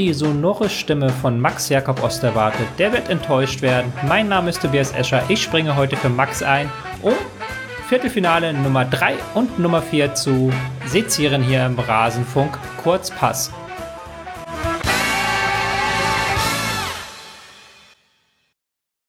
[0.00, 3.92] die sonore Stimme von Max Jakob Ost erwartet, der wird enttäuscht werden.
[4.08, 5.22] Mein Name ist Tobias Escher.
[5.28, 6.70] Ich springe heute für Max ein,
[7.02, 7.12] um
[7.86, 10.50] Viertelfinale Nummer 3 und Nummer 4 zu
[10.86, 13.52] sezieren hier im Rasenfunk Kurzpass.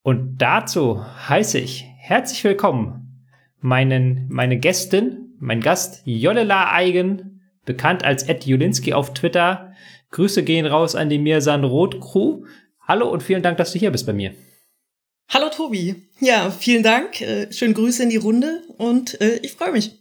[0.04, 3.30] Und dazu heiße ich herzlich willkommen
[3.62, 9.72] meinen, meine Gästin, mein Gast Jolela Eigen, bekannt als Ed Julinski auf Twitter.
[10.12, 12.44] Grüße gehen raus an die Mirsan Roth Crew.
[12.86, 14.34] Hallo und vielen Dank, dass du hier bist bei mir.
[15.30, 15.96] Hallo Tobi.
[16.20, 17.22] Ja, vielen Dank.
[17.22, 19.98] Äh, schönen Grüße in die Runde und äh, ich freue mich.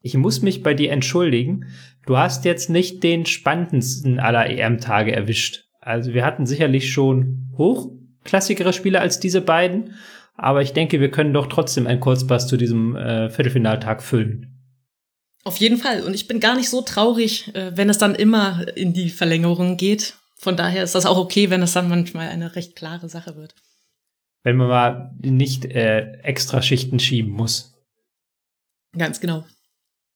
[0.00, 1.66] Ich muss mich bei dir entschuldigen.
[2.06, 5.66] Du hast jetzt nicht den spannendsten aller EM-Tage erwischt.
[5.80, 9.94] Also wir hatten sicherlich schon hochklassigere Spiele als diese beiden,
[10.34, 14.61] aber ich denke, wir können doch trotzdem einen Kurzpass zu diesem äh, Viertelfinaltag füllen.
[15.44, 16.02] Auf jeden Fall.
[16.02, 19.76] Und ich bin gar nicht so traurig, äh, wenn es dann immer in die Verlängerung
[19.76, 20.14] geht.
[20.36, 23.54] Von daher ist das auch okay, wenn es dann manchmal eine recht klare Sache wird.
[24.44, 27.74] Wenn man mal nicht äh, extra Schichten schieben muss.
[28.96, 29.44] Ganz genau.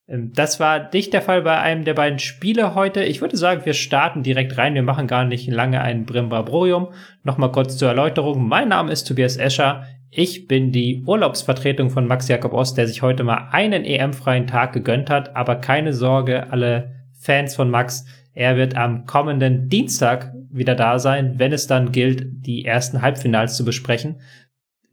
[0.09, 3.05] Ähm, das war nicht der Fall bei einem der beiden Spiele heute.
[3.05, 4.75] Ich würde sagen, wir starten direkt rein.
[4.75, 6.92] Wir machen gar nicht lange ein Brimbrabrium.
[7.23, 8.47] Nochmal kurz zur Erläuterung.
[8.47, 9.86] Mein Name ist Tobias Escher.
[10.19, 14.73] Ich bin die Urlaubsvertretung von Max Jakob Ost, der sich heute mal einen EM-freien Tag
[14.73, 15.36] gegönnt hat.
[15.36, 18.06] Aber keine Sorge, alle Fans von Max.
[18.33, 23.58] Er wird am kommenden Dienstag wieder da sein, wenn es dann gilt, die ersten Halbfinals
[23.58, 24.23] zu besprechen,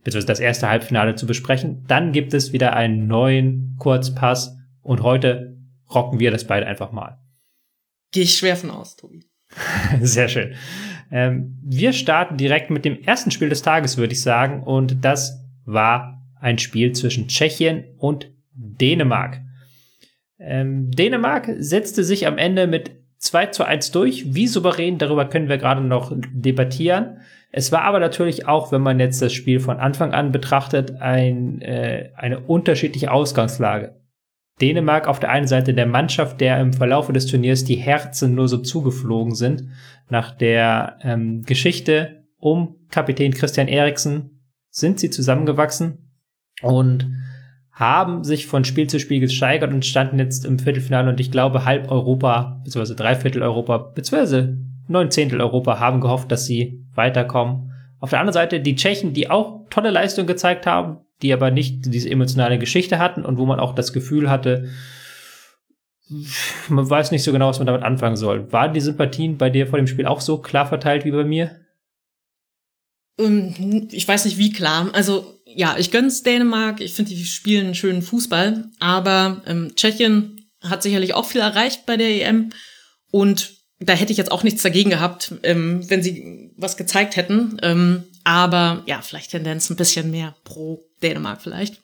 [0.03, 1.85] beziehungsweise das erste Halbfinale zu besprechen.
[1.87, 5.55] Dann gibt es wieder einen neuen Kurzpass und heute
[5.89, 7.17] rocken wir das beide einfach mal.
[8.11, 9.23] Gehe ich schwer von aus, Tobi.
[10.01, 10.53] Sehr schön.
[11.11, 14.63] Ähm, wir starten direkt mit dem ersten Spiel des Tages, würde ich sagen.
[14.63, 19.41] Und das war ein Spiel zwischen Tschechien und Dänemark.
[20.39, 24.33] Ähm, Dänemark setzte sich am Ende mit 2 zu 1 durch.
[24.33, 27.19] Wie souverän, darüber können wir gerade noch debattieren.
[27.51, 31.61] Es war aber natürlich auch, wenn man jetzt das Spiel von Anfang an betrachtet, ein,
[31.61, 33.95] äh, eine unterschiedliche Ausgangslage.
[34.61, 38.47] Dänemark auf der einen Seite der Mannschaft, der im Verlaufe des Turniers die Herzen nur
[38.47, 39.69] so zugeflogen sind,
[40.09, 46.09] nach der ähm, Geschichte um Kapitän Christian Eriksen sind sie zusammengewachsen
[46.61, 47.09] und
[47.71, 51.65] haben sich von Spiel zu Spiel gesteigert und standen jetzt im Viertelfinale und ich glaube
[51.65, 57.71] halb Europa, beziehungsweise dreiviertel Europa, beziehungsweise neun Zehntel Europa haben gehofft, dass sie weiterkommen.
[57.99, 61.85] Auf der anderen Seite die Tschechen, die auch tolle Leistung gezeigt haben, die aber nicht
[61.85, 64.69] diese emotionale Geschichte hatten und wo man auch das Gefühl hatte,
[66.69, 68.51] man weiß nicht so genau, was man damit anfangen soll.
[68.51, 71.59] Waren die Sympathien bei dir vor dem Spiel auch so klar verteilt wie bei mir?
[73.17, 74.89] Ähm, ich weiß nicht, wie klar.
[74.93, 76.81] Also, ja, ich gönn's Dänemark.
[76.81, 78.65] Ich finde, die spielen einen schönen Fußball.
[78.79, 82.49] Aber ähm, Tschechien hat sicherlich auch viel erreicht bei der EM.
[83.11, 87.57] Und da hätte ich jetzt auch nichts dagegen gehabt, ähm, wenn sie was gezeigt hätten.
[87.61, 91.81] Ähm, aber ja, vielleicht Tendenz ein bisschen mehr pro Dänemark vielleicht.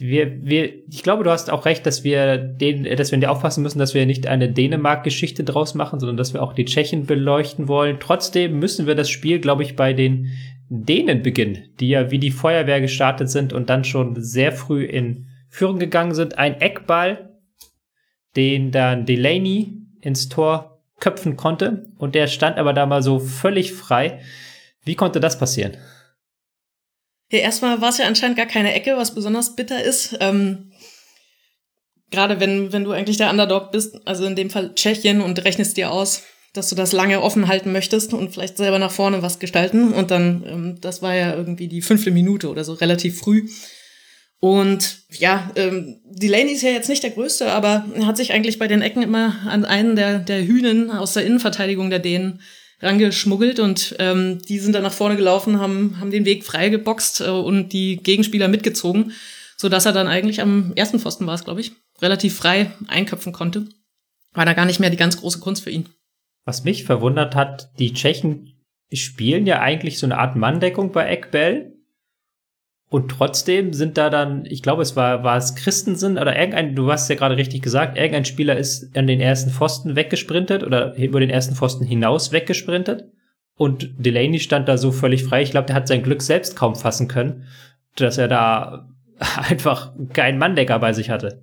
[0.00, 3.80] Wir, wir, ich glaube, du hast auch recht, dass wir den, dass wir aufpassen müssen,
[3.80, 7.98] dass wir nicht eine Dänemark-Geschichte draus machen, sondern dass wir auch die Tschechen beleuchten wollen.
[7.98, 10.30] Trotzdem müssen wir das Spiel, glaube ich, bei den
[10.68, 15.26] Dänen beginnen, die ja wie die Feuerwehr gestartet sind und dann schon sehr früh in
[15.48, 16.38] Führung gegangen sind.
[16.38, 17.40] Ein Eckball,
[18.36, 23.72] den dann Delaney ins Tor köpfen konnte und der stand aber da mal so völlig
[23.72, 24.20] frei.
[24.84, 25.76] Wie konnte das passieren?
[27.30, 30.16] Ja, erstmal war es ja anscheinend gar keine Ecke, was besonders bitter ist.
[30.20, 30.72] Ähm,
[32.10, 35.76] Gerade wenn, wenn du eigentlich der Underdog bist, also in dem Fall Tschechien und rechnest
[35.76, 36.22] dir aus,
[36.54, 39.92] dass du das lange offen halten möchtest und vielleicht selber nach vorne was gestalten.
[39.92, 43.48] Und dann, ähm, das war ja irgendwie die fünfte Minute oder so, relativ früh.
[44.40, 48.58] Und ja, ähm, Delaney ist ja jetzt nicht der Größte, aber er hat sich eigentlich
[48.58, 52.40] bei den Ecken immer an einen der, der Hühnen aus der Innenverteidigung der Dänen
[52.80, 57.30] rangeschmuggelt und ähm, die sind dann nach vorne gelaufen, haben, haben den Weg freigeboxt äh,
[57.30, 59.12] und die Gegenspieler mitgezogen,
[59.56, 63.68] so er dann eigentlich am ersten Pfosten war es, glaube ich, relativ frei einköpfen konnte.
[64.32, 65.88] War da gar nicht mehr die ganz große Kunst für ihn.
[66.44, 68.54] Was mich verwundert hat, die Tschechen
[68.92, 71.77] spielen ja eigentlich so eine Art Manndeckung bei Eckbell
[72.90, 76.90] und trotzdem sind da dann, ich glaube, es war, war es Christensen oder irgendein, du
[76.90, 81.20] hast ja gerade richtig gesagt, irgendein Spieler ist an den ersten Pfosten weggesprintet oder über
[81.20, 83.04] den ersten Pfosten hinaus weggesprintet.
[83.56, 85.42] Und Delaney stand da so völlig frei.
[85.42, 87.46] Ich glaube, der hat sein Glück selbst kaum fassen können,
[87.96, 88.88] dass er da
[89.36, 91.42] einfach keinen Manndecker bei sich hatte.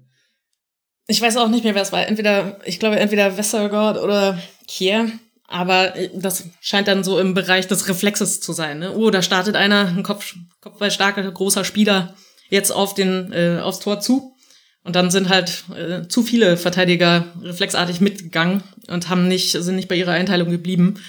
[1.07, 2.07] Ich weiß auch nicht mehr, wer es war.
[2.07, 5.11] Entweder, ich glaube, entweder Westergaard oder Kier.
[5.47, 8.79] Aber äh, das scheint dann so im Bereich des Reflexes zu sein.
[8.79, 8.93] Ne?
[8.93, 12.15] Oh, da startet einer, ein Kopf, kopfballstarker, großer Spieler,
[12.49, 14.35] jetzt auf den, äh, aufs Tor zu.
[14.83, 19.87] Und dann sind halt äh, zu viele Verteidiger reflexartig mitgegangen und haben nicht, sind nicht
[19.87, 20.99] bei ihrer Einteilung geblieben.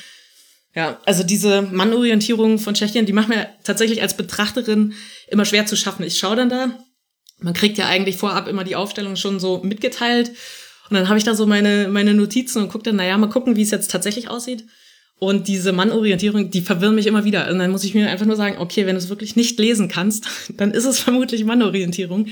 [0.75, 4.95] Ja, also diese Mannorientierung von Tschechien, die macht mir tatsächlich als Betrachterin
[5.29, 6.05] immer schwer zu schaffen.
[6.05, 6.79] Ich schaue dann da,
[7.39, 10.31] man kriegt ja eigentlich vorab immer die Aufstellung schon so mitgeteilt.
[10.89, 13.57] Und dann habe ich da so meine, meine Notizen und gucke dann, naja, mal gucken,
[13.57, 14.65] wie es jetzt tatsächlich aussieht.
[15.19, 17.51] Und diese Mannorientierung, die verwirren mich immer wieder.
[17.51, 19.89] Und dann muss ich mir einfach nur sagen, okay, wenn du es wirklich nicht lesen
[19.89, 22.29] kannst, dann ist es vermutlich Mannorientierung.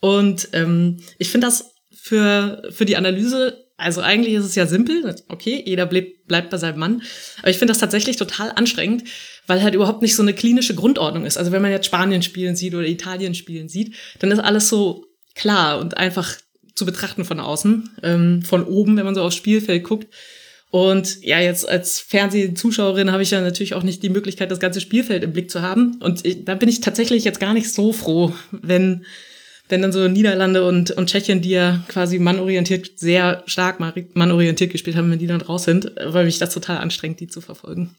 [0.00, 5.16] Und ähm, ich finde das für, für die Analyse, also eigentlich ist es ja simpel,
[5.28, 7.02] okay, jeder bleib, bleibt bei seinem Mann.
[7.40, 9.04] Aber ich finde das tatsächlich total anstrengend,
[9.46, 11.38] weil halt überhaupt nicht so eine klinische Grundordnung ist.
[11.38, 15.06] Also wenn man jetzt Spanien spielen sieht oder Italien spielen sieht, dann ist alles so
[15.34, 16.36] klar und einfach
[16.78, 20.06] zu betrachten von außen, ähm, von oben, wenn man so aufs Spielfeld guckt.
[20.70, 24.80] Und ja, jetzt als Fernsehzuschauerin habe ich ja natürlich auch nicht die Möglichkeit, das ganze
[24.80, 25.96] Spielfeld im Blick zu haben.
[26.00, 29.04] Und ich, da bin ich tatsächlich jetzt gar nicht so froh, wenn
[29.68, 33.80] wenn dann so Niederlande und, und Tschechien, die ja quasi mannorientiert, sehr stark
[34.14, 37.40] mannorientiert gespielt haben, wenn die dann raus sind, weil mich das total anstrengt, die zu
[37.40, 37.94] verfolgen.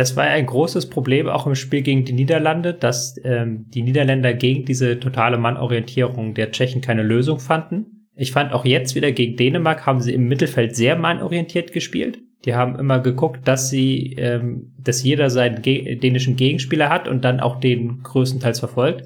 [0.00, 4.32] Das war ein großes Problem auch im Spiel gegen die Niederlande, dass ähm, die Niederländer
[4.32, 8.08] gegen diese totale Mannorientierung der Tschechen keine Lösung fanden.
[8.16, 12.18] Ich fand auch jetzt wieder gegen Dänemark haben sie im Mittelfeld sehr mannorientiert gespielt.
[12.46, 17.22] Die haben immer geguckt, dass sie, ähm, dass jeder seinen ge dänischen Gegenspieler hat und
[17.22, 19.04] dann auch den größtenteils verfolgt.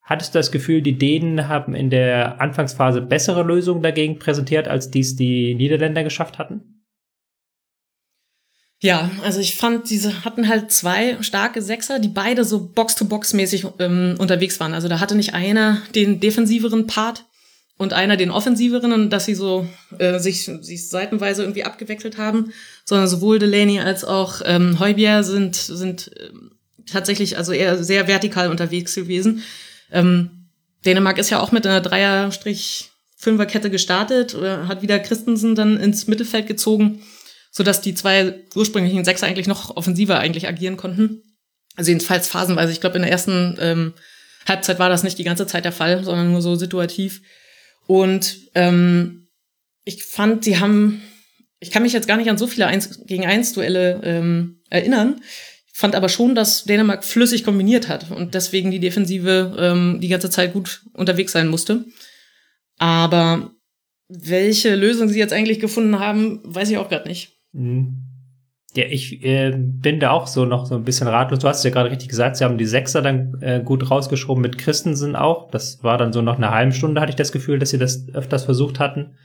[0.00, 4.90] Hattest du das Gefühl, die Dänen haben in der Anfangsphase bessere Lösungen dagegen präsentiert, als
[4.90, 6.79] dies die Niederländer geschafft hatten?
[8.82, 14.14] Ja, also ich fand, diese hatten halt zwei starke Sechser, die beide so Box-to-Box-mäßig ähm,
[14.18, 14.72] unterwegs waren.
[14.72, 17.26] Also da hatte nicht einer den defensiveren Part
[17.76, 19.66] und einer den offensiveren und dass sie so
[19.98, 22.52] äh, sich, sich seitenweise irgendwie abgewechselt haben,
[22.86, 26.30] sondern sowohl Delaney als auch ähm, Heubier sind, sind äh,
[26.86, 29.42] tatsächlich also eher sehr vertikal unterwegs gewesen.
[29.92, 30.48] Ähm,
[30.86, 37.02] Dänemark ist ja auch mit einer Dreier-Fünferkette gestartet, hat wieder Christensen dann ins Mittelfeld gezogen,
[37.50, 41.22] so dass die zwei ursprünglichen Sechser eigentlich noch offensiver eigentlich agieren konnten.
[41.76, 42.72] Also jedenfalls phasenweise.
[42.72, 43.94] Ich glaube, in der ersten ähm,
[44.46, 47.22] Halbzeit war das nicht die ganze Zeit der Fall, sondern nur so situativ.
[47.86, 49.28] Und ähm,
[49.84, 51.02] ich fand, sie haben,
[51.58, 55.20] ich kann mich jetzt gar nicht an so viele Eins gegen Eins Duelle ähm, erinnern
[55.80, 60.28] fand aber schon, dass Dänemark flüssig kombiniert hat und deswegen die Defensive ähm, die ganze
[60.28, 61.86] Zeit gut unterwegs sein musste.
[62.76, 63.50] Aber
[64.08, 67.39] welche Lösung sie jetzt eigentlich gefunden haben, weiß ich auch gerade nicht.
[67.52, 68.06] Mhm.
[68.74, 71.40] Ja, ich äh, bin da auch so noch so ein bisschen ratlos.
[71.40, 74.58] Du hast ja gerade richtig gesagt, sie haben die Sechser dann äh, gut rausgeschoben mit
[74.58, 75.50] Christensen auch.
[75.50, 78.08] Das war dann so noch eine halbe Stunde, hatte ich das Gefühl, dass sie das
[78.14, 79.16] öfters versucht hatten.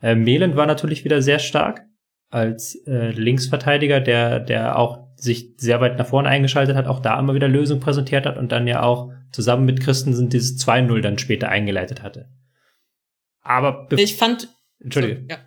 [0.00, 1.82] Äh, Melend war natürlich wieder sehr stark
[2.30, 7.18] als äh, Linksverteidiger, der, der auch sich sehr weit nach vorne eingeschaltet hat, auch da
[7.20, 11.18] immer wieder Lösungen präsentiert hat und dann ja auch zusammen mit Christensen dieses 2-0 dann
[11.18, 12.28] später eingeleitet hatte.
[13.42, 14.48] Aber ich fand.
[14.80, 15.20] Entschuldige.
[15.20, 15.38] So, ja.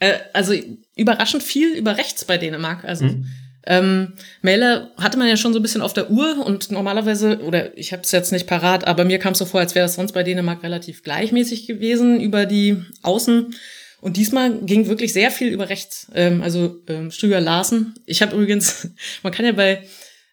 [0.00, 0.54] Äh, also
[0.96, 2.84] überraschend viel über rechts bei Dänemark.
[2.84, 3.26] Also mhm.
[3.66, 4.12] ähm,
[4.42, 7.92] Mele hatte man ja schon so ein bisschen auf der Uhr und normalerweise, oder ich
[7.92, 10.12] habe es jetzt nicht parat, aber mir kam es so vor, als wäre es sonst
[10.12, 13.54] bei Dänemark relativ gleichmäßig gewesen über die Außen.
[14.00, 16.10] Und diesmal ging wirklich sehr viel über rechts.
[16.14, 17.94] Ähm, also ähm, Strüger Larsen.
[18.06, 18.88] Ich habe übrigens,
[19.22, 19.82] man kann ja bei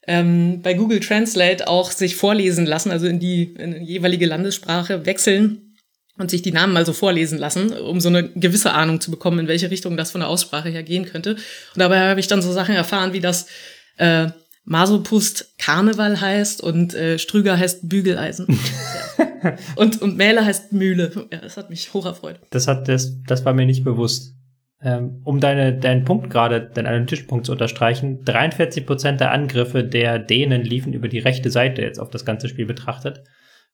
[0.10, 5.06] ähm, bei Google Translate auch sich vorlesen lassen, also in die, in die jeweilige Landessprache
[5.06, 5.67] wechseln
[6.18, 9.40] und sich die Namen mal so vorlesen lassen, um so eine gewisse Ahnung zu bekommen,
[9.40, 11.32] in welche Richtung das von der Aussprache her gehen könnte.
[11.32, 13.48] Und dabei habe ich dann so Sachen erfahren, wie das
[13.98, 14.28] äh,
[14.66, 18.48] Masopust Karneval heißt und äh, Strüger heißt Bügeleisen.
[19.76, 21.28] und, und Mähler heißt Mühle.
[21.32, 22.40] Ja, das hat mich hoch erfreut.
[22.50, 24.34] Das hat das, das war mir nicht bewusst.
[24.80, 30.20] Ähm, um deine, deinen Punkt gerade, deinen Analytischen zu unterstreichen, 43 Prozent der Angriffe der
[30.20, 33.24] Dänen liefen über die rechte Seite jetzt auf das ganze Spiel betrachtet.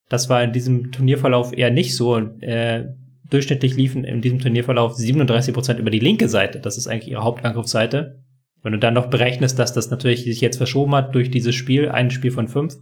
[0.09, 2.17] Das war in diesem Turnierverlauf eher nicht so.
[2.17, 2.85] Äh,
[3.29, 6.59] durchschnittlich liefen in diesem Turnierverlauf 37 Prozent über die linke Seite.
[6.59, 8.21] Das ist eigentlich ihre Hauptangriffsseite.
[8.61, 11.89] Wenn du dann noch berechnest, dass das natürlich sich jetzt verschoben hat durch dieses Spiel,
[11.89, 12.75] ein Spiel von fünf,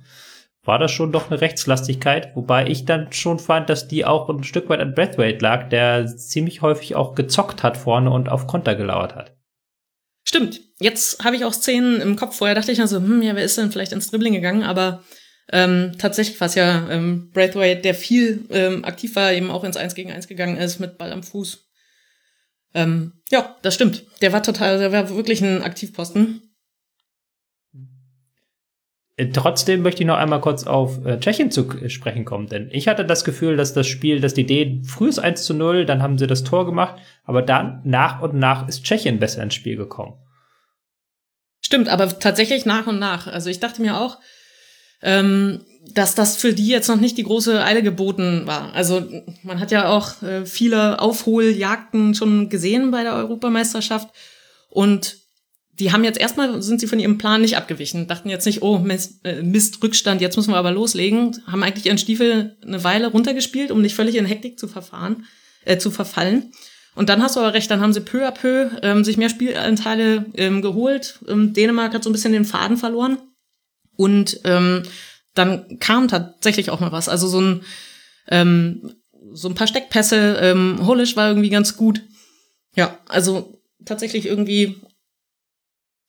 [0.63, 4.43] war das schon doch eine Rechtslastigkeit, wobei ich dann schon fand, dass die auch ein
[4.43, 8.75] Stück weit an Breathwaite lag, der ziemlich häufig auch gezockt hat vorne und auf Konter
[8.75, 9.35] gelauert hat.
[10.23, 10.61] Stimmt.
[10.79, 12.37] Jetzt habe ich auch Szenen im Kopf.
[12.37, 14.61] Vorher dachte ich also, hm, ja, wer ist denn vielleicht ins Dribbling gegangen?
[14.61, 15.03] Aber
[15.51, 19.77] ähm, tatsächlich war es ja ähm, Braithwaite, der viel ähm, aktiv war, eben auch ins
[19.77, 21.67] Eins gegen Eins gegangen ist mit Ball am Fuß.
[22.74, 24.05] Ähm, ja, das stimmt.
[24.22, 26.41] Der war total, der war wirklich ein Aktivposten.
[29.17, 32.88] Äh, trotzdem möchte ich noch einmal kurz auf äh, Tschechien zu sprechen kommen, denn ich
[32.88, 36.17] hatte das Gefühl, dass das Spiel, dass die Idee frühes 1 zu 0, dann haben
[36.17, 40.13] sie das Tor gemacht, aber dann nach und nach ist Tschechien besser ins Spiel gekommen.
[41.60, 43.27] Stimmt, aber tatsächlich nach und nach.
[43.27, 44.17] Also ich dachte mir auch,
[45.01, 45.62] ähm,
[45.93, 48.74] dass das für die jetzt noch nicht die große Eile geboten war.
[48.74, 49.03] Also
[49.43, 54.10] man hat ja auch äh, viele Aufholjagden schon gesehen bei der Europameisterschaft
[54.70, 55.17] und
[55.81, 58.77] die haben jetzt erstmal, sind sie von ihrem Plan nicht abgewichen, dachten jetzt nicht, oh
[58.77, 63.08] Mist, äh, Mist, Rückstand, jetzt müssen wir aber loslegen, haben eigentlich ihren Stiefel eine Weile
[63.08, 65.25] runtergespielt, um nicht völlig in Hektik zu verfahren,
[65.65, 66.51] äh, zu verfallen.
[66.93, 69.29] Und dann hast du aber recht, dann haben sie peu à peu ähm, sich mehr
[69.29, 71.20] Spielanteile ähm, geholt.
[71.27, 73.17] Ähm, Dänemark hat so ein bisschen den Faden verloren.
[73.95, 74.83] Und ähm,
[75.33, 77.10] dann kam tatsächlich auch mal was.
[77.10, 77.63] Also so ein,
[78.27, 78.93] ähm,
[79.31, 80.38] so ein paar Steckpässe.
[80.41, 82.01] Ähm, Holisch war irgendwie ganz gut.
[82.75, 84.81] Ja, also tatsächlich irgendwie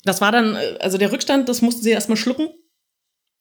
[0.05, 2.49] das war dann, äh, also der Rückstand, das mussten sie erstmal schlucken,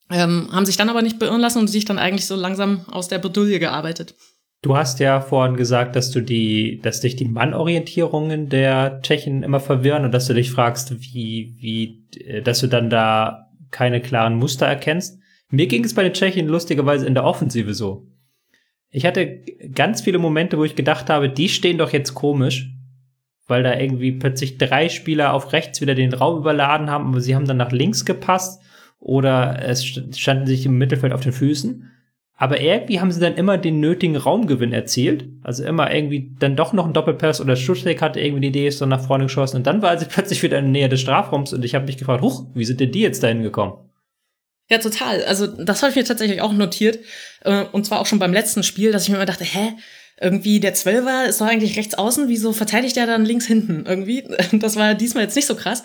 [0.09, 3.07] ähm, haben sich dann aber nicht beirren lassen und sich dann eigentlich so langsam aus
[3.07, 4.15] der Bredouille gearbeitet.
[4.63, 9.59] Du hast ja vorhin gesagt, dass du die, dass dich die Mannorientierungen der Tschechen immer
[9.59, 14.35] verwirren und dass du dich fragst, wie, wie, äh, dass du dann da keine klaren
[14.35, 15.19] Muster erkennst.
[15.49, 18.07] Mir ging es bei den Tschechen lustigerweise in der Offensive so.
[18.89, 19.39] Ich hatte
[19.73, 22.71] ganz viele Momente, wo ich gedacht habe, die stehen doch jetzt komisch
[23.51, 27.35] weil da irgendwie plötzlich drei Spieler auf rechts wieder den Raum überladen haben, aber sie
[27.35, 28.61] haben dann nach links gepasst
[28.97, 31.90] oder es standen sich im Mittelfeld auf den Füßen.
[32.41, 35.25] Aber irgendwie haben sie dann immer den nötigen Raumgewinn erzielt.
[35.43, 38.81] Also immer irgendwie dann doch noch ein Doppelpass oder Schutzweg hatte irgendwie die Idee, ist
[38.81, 39.57] dann nach vorne geschossen.
[39.57, 41.97] Und dann war sie plötzlich wieder in der Nähe des Strafraums und ich habe mich
[41.97, 43.73] gefragt, huch, wie sind denn die jetzt dahin gekommen?
[44.71, 45.23] Ja, total.
[45.25, 46.97] Also das habe ich mir tatsächlich auch notiert.
[47.41, 49.73] Äh, und zwar auch schon beim letzten Spiel, dass ich mir immer dachte, hä,
[50.19, 54.23] irgendwie der Zwölfer ist doch eigentlich rechts außen, wieso verteidigt er dann links hinten irgendwie?
[54.53, 55.83] Das war diesmal jetzt nicht so krass.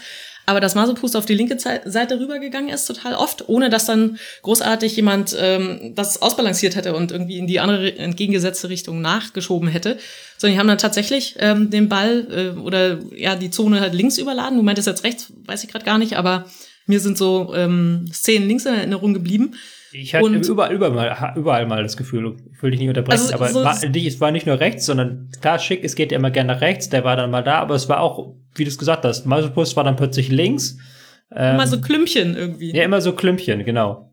[0.49, 4.95] Aber dass Masopust auf die linke Seite rübergegangen ist, total oft, ohne dass dann großartig
[4.95, 9.99] jemand ähm, das ausbalanciert hätte und irgendwie in die andere entgegengesetzte Richtung nachgeschoben hätte.
[10.39, 14.19] Sondern die haben dann tatsächlich ähm, den Ball äh, oder ja die Zone halt links
[14.19, 14.57] überladen.
[14.57, 16.47] Du meintest jetzt rechts, weiß ich gerade gar nicht, aber
[16.87, 19.55] mir sind so ähm, Szenen links in Erinnerung geblieben.
[19.93, 23.35] Ich hatte und, überall, überall, überall mal das Gefühl, ich will dich nicht unterbrechen, also,
[23.35, 26.31] aber so war, es war nicht nur rechts, sondern klar, schick, es geht ja immer
[26.31, 28.79] gerne nach rechts, der war dann mal da, aber es war auch, wie du es
[28.79, 30.77] gesagt hast, Masopust war dann plötzlich links.
[31.35, 32.75] Ähm, immer so Klümpchen irgendwie.
[32.75, 34.13] Ja, immer so Klümpchen, genau.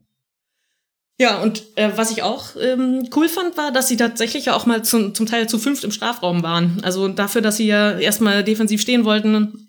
[1.20, 4.66] Ja, und äh, was ich auch ähm, cool fand, war, dass sie tatsächlich ja auch
[4.66, 6.82] mal zum, zum Teil zu fünft im Strafraum waren.
[6.84, 9.63] Also dafür, dass sie ja erstmal defensiv stehen wollten,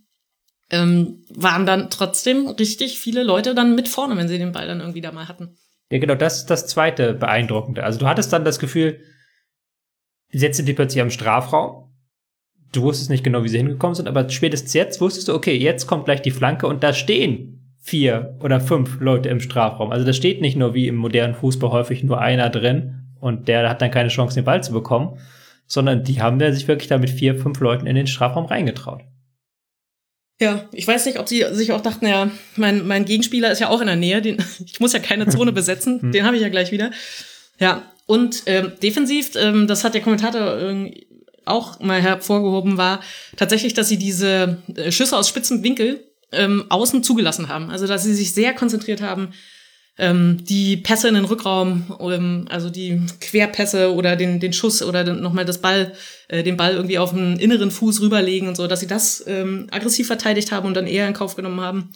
[0.75, 4.81] ähm, waren dann trotzdem richtig viele Leute dann mit vorne, wenn sie den Ball dann
[4.81, 5.57] irgendwie da mal hatten.
[5.91, 7.85] Ja, genau, das ist das zweite Beeindruckende.
[7.85, 9.01] Also du hattest dann das Gefühl,
[10.31, 11.93] jetzt sind die plötzlich am Strafraum.
[12.73, 15.87] Du wusstest nicht genau, wie sie hingekommen sind, aber spätestens jetzt wusstest du, okay, jetzt
[15.87, 19.93] kommt gleich die Flanke und da stehen vier oder fünf Leute im Strafraum.
[19.93, 23.69] Also da steht nicht nur wie im modernen Fußball häufig nur einer drin und der
[23.69, 25.19] hat dann keine Chance, den Ball zu bekommen,
[25.67, 29.03] sondern die haben ja sich wirklich da mit vier, fünf Leuten in den Strafraum reingetraut.
[30.41, 33.69] Ja, ich weiß nicht, ob sie sich auch dachten, ja, mein, mein Gegenspieler ist ja
[33.69, 36.13] auch in der Nähe, den, ich muss ja keine Zone besetzen, hm.
[36.13, 36.91] den habe ich ja gleich wieder.
[37.59, 41.07] Ja, und ähm, defensiv, ähm, das hat der Kommentator äh,
[41.45, 43.01] auch mal hervorgehoben, war
[43.37, 47.71] tatsächlich, dass sie diese äh, Schüsse aus spitzen Winkel ähm, außen zugelassen haben.
[47.71, 49.33] Also, dass sie sich sehr konzentriert haben,
[49.97, 55.05] ähm, die Pässe in den Rückraum, ähm, also die Querpässe oder den, den Schuss oder
[55.05, 55.93] nochmal das Ball,
[56.29, 59.69] äh, den Ball irgendwie auf den inneren Fuß rüberlegen und so, dass sie das ähm,
[59.71, 61.91] aggressiv verteidigt haben und dann eher in Kauf genommen haben.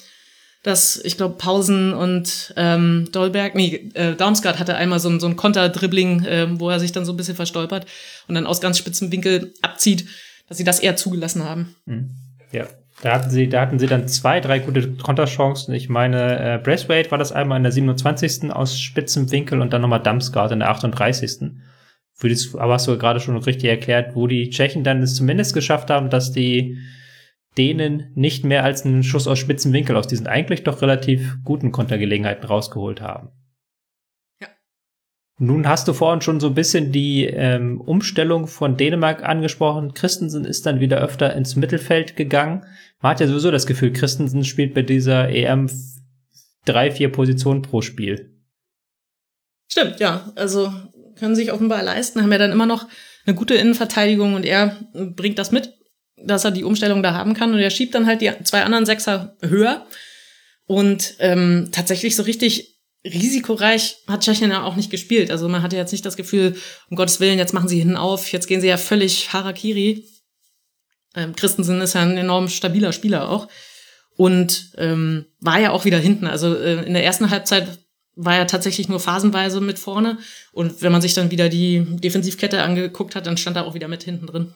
[0.64, 5.28] Dass, ich glaube, Pausen und ähm, Dolberg, nee, äh, Darmstadt hatte einmal so ein, so
[5.28, 7.86] ein Konterdribbling, äh, wo er sich dann so ein bisschen verstolpert
[8.26, 10.06] und dann aus ganz spitzen Winkel abzieht,
[10.48, 11.76] dass sie das eher zugelassen haben.
[11.86, 12.10] Mhm.
[12.50, 12.66] Ja,
[13.02, 15.72] da hatten sie, da hatten sie dann zwei, drei gute Konterchancen.
[15.74, 18.50] Ich meine, äh, Braithwaite war das einmal in der 27.
[18.50, 21.52] aus spitzem Winkel und dann nochmal Dumpsgard in der 38.
[22.14, 25.54] Für das, aber hast du gerade schon richtig erklärt, wo die Tschechen dann es zumindest
[25.54, 26.78] geschafft haben, dass die
[27.56, 31.70] denen nicht mehr als einen Schuss aus spitzem Winkel aus diesen eigentlich doch relativ guten
[31.70, 33.30] Kontergelegenheiten rausgeholt haben.
[35.40, 39.94] Nun hast du vorhin schon so ein bisschen die ähm, Umstellung von Dänemark angesprochen.
[39.94, 42.66] Christensen ist dann wieder öfter ins Mittelfeld gegangen.
[43.00, 45.70] Man hat ja sowieso das Gefühl, Christensen spielt bei dieser EM
[46.64, 48.36] drei, vier Positionen pro Spiel.
[49.70, 50.32] Stimmt, ja.
[50.34, 50.72] Also
[51.16, 52.88] können sich offenbar leisten, haben ja dann immer noch
[53.24, 55.74] eine gute Innenverteidigung und er bringt das mit,
[56.16, 58.86] dass er die Umstellung da haben kann und er schiebt dann halt die zwei anderen
[58.86, 59.86] Sechser höher
[60.66, 65.30] und ähm, tatsächlich so richtig risikoreich hat Tschechien ja auch nicht gespielt.
[65.30, 66.56] Also man hatte jetzt nicht das Gefühl,
[66.90, 70.04] um Gottes Willen, jetzt machen sie hinten auf, jetzt gehen sie ja völlig Harakiri.
[71.14, 73.48] Ähm, Christensen ist ja ein enorm stabiler Spieler auch.
[74.16, 76.26] Und ähm, war ja auch wieder hinten.
[76.26, 77.78] Also äh, in der ersten Halbzeit
[78.16, 80.18] war er tatsächlich nur phasenweise mit vorne.
[80.52, 83.86] Und wenn man sich dann wieder die Defensivkette angeguckt hat, dann stand er auch wieder
[83.86, 84.54] mit hinten drin.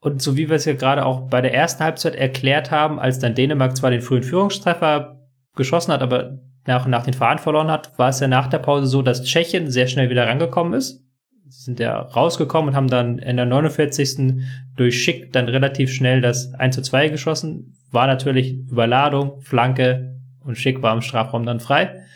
[0.00, 3.20] Und so wie wir es ja gerade auch bei der ersten Halbzeit erklärt haben, als
[3.20, 5.21] dann Dänemark zwar den frühen Führungstreffer
[5.54, 8.58] geschossen hat, aber nach und nach den Faden verloren hat, war es ja nach der
[8.58, 11.04] Pause so, dass Tschechien sehr schnell wieder rangekommen ist.
[11.48, 14.42] Sie sind ja rausgekommen und haben dann in der 49.
[14.74, 17.76] durch Schick dann relativ schnell das 1 zu 2 geschossen.
[17.90, 22.06] War natürlich Überladung, Flanke und Schick war im Strafraum dann frei.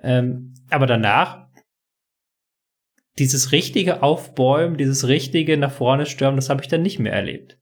[0.00, 1.48] Ähm, aber danach
[3.18, 7.58] dieses richtige Aufbäumen, dieses richtige nach vorne stürmen, das habe ich dann nicht mehr erlebt.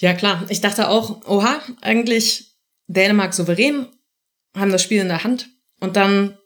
[0.00, 0.44] Ja, klar.
[0.48, 2.55] Ich dachte auch, oha, eigentlich
[2.86, 3.86] Dänemark souverän,
[4.56, 5.48] haben das Spiel in der Hand
[5.80, 6.38] und dann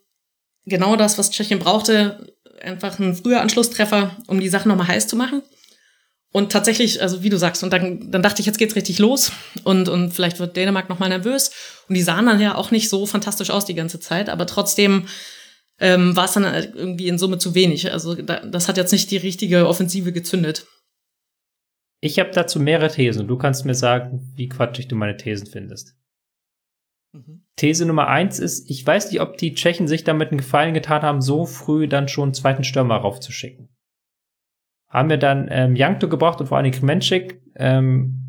[0.65, 5.15] genau das, was Tschechien brauchte, einfach ein früher Anschlusstreffer, um die Sache nochmal heiß zu
[5.15, 5.41] machen.
[6.33, 9.33] Und tatsächlich, also wie du sagst, und dann, dann dachte ich, jetzt geht's richtig los
[9.65, 11.51] und, und vielleicht wird Dänemark nochmal nervös.
[11.89, 15.07] Und die sahen dann ja auch nicht so fantastisch aus die ganze Zeit, aber trotzdem
[15.79, 17.91] ähm, war es dann irgendwie in Summe zu wenig.
[17.91, 20.67] Also da, das hat jetzt nicht die richtige Offensive gezündet.
[21.99, 23.27] Ich habe dazu mehrere Thesen.
[23.27, 25.95] Du kannst mir sagen, wie quatschig du meine Thesen findest.
[27.13, 27.43] Mhm.
[27.55, 31.01] These Nummer eins ist, ich weiß nicht, ob die Tschechen sich damit einen Gefallen getan
[31.01, 33.69] haben, so früh dann schon einen zweiten Stürmer raufzuschicken.
[34.89, 38.21] Haben wir dann ähm, Jankto gebraucht und vor allem Kremenschik, ähm,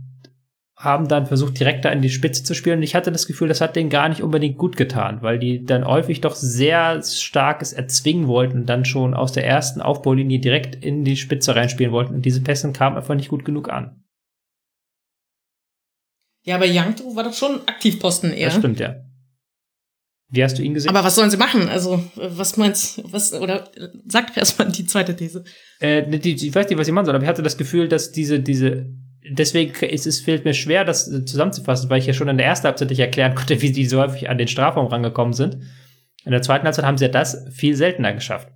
[0.77, 2.79] haben dann versucht, direkt da in die Spitze zu spielen.
[2.79, 5.65] Und ich hatte das Gefühl, das hat denen gar nicht unbedingt gut getan, weil die
[5.65, 10.75] dann häufig doch sehr starkes erzwingen wollten und dann schon aus der ersten Aufbaulinie direkt
[10.75, 12.15] in die Spitze reinspielen wollten.
[12.15, 14.02] Und diese Pässe kamen einfach nicht gut genug an.
[16.45, 18.49] Ja, aber Yangto war doch schon Aktivposten eher.
[18.49, 18.97] Das stimmt, ja.
[20.29, 20.89] Wie hast du ihn gesehen?
[20.89, 21.69] Aber was sollen sie machen?
[21.69, 23.13] Also, was meinst du?
[23.13, 23.71] Was, oder
[24.07, 25.45] sag erstmal die zweite These.
[25.79, 28.13] Äh, die, ich weiß nicht, was ich machen soll, aber ich hatte das Gefühl, dass
[28.13, 28.87] diese, diese,
[29.31, 32.67] deswegen ist es fehlt mir schwer, das zusammenzufassen, weil ich ja schon in der ersten
[32.67, 35.59] Halbzeit nicht erklären konnte, wie die so häufig an den Strafraum rangekommen sind.
[36.25, 38.49] In der zweiten Halbzeit haben sie ja das viel seltener geschafft.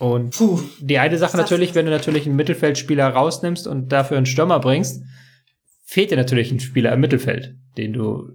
[0.00, 4.26] Und Puh, die eine Sache natürlich, wenn du natürlich einen Mittelfeldspieler rausnimmst und dafür einen
[4.26, 5.04] Stürmer bringst,
[5.90, 8.30] fehlt dir natürlich ein Spieler im Mittelfeld, den du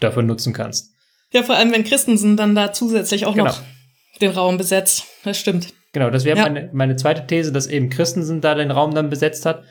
[0.00, 0.94] dafür nutzen kannst.
[1.32, 3.48] Ja, vor allem, wenn Christensen dann da zusätzlich auch genau.
[3.48, 3.62] noch
[4.22, 5.04] den Raum besetzt.
[5.22, 5.74] Das stimmt.
[5.92, 6.44] Genau, das wäre ja.
[6.44, 9.64] meine, meine zweite These, dass eben Christensen da den Raum dann besetzt hat.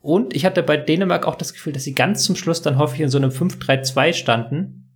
[0.00, 3.00] Und ich hatte bei Dänemark auch das Gefühl, dass sie ganz zum Schluss dann häufig
[3.00, 4.90] in so einem 5-3-2 standen.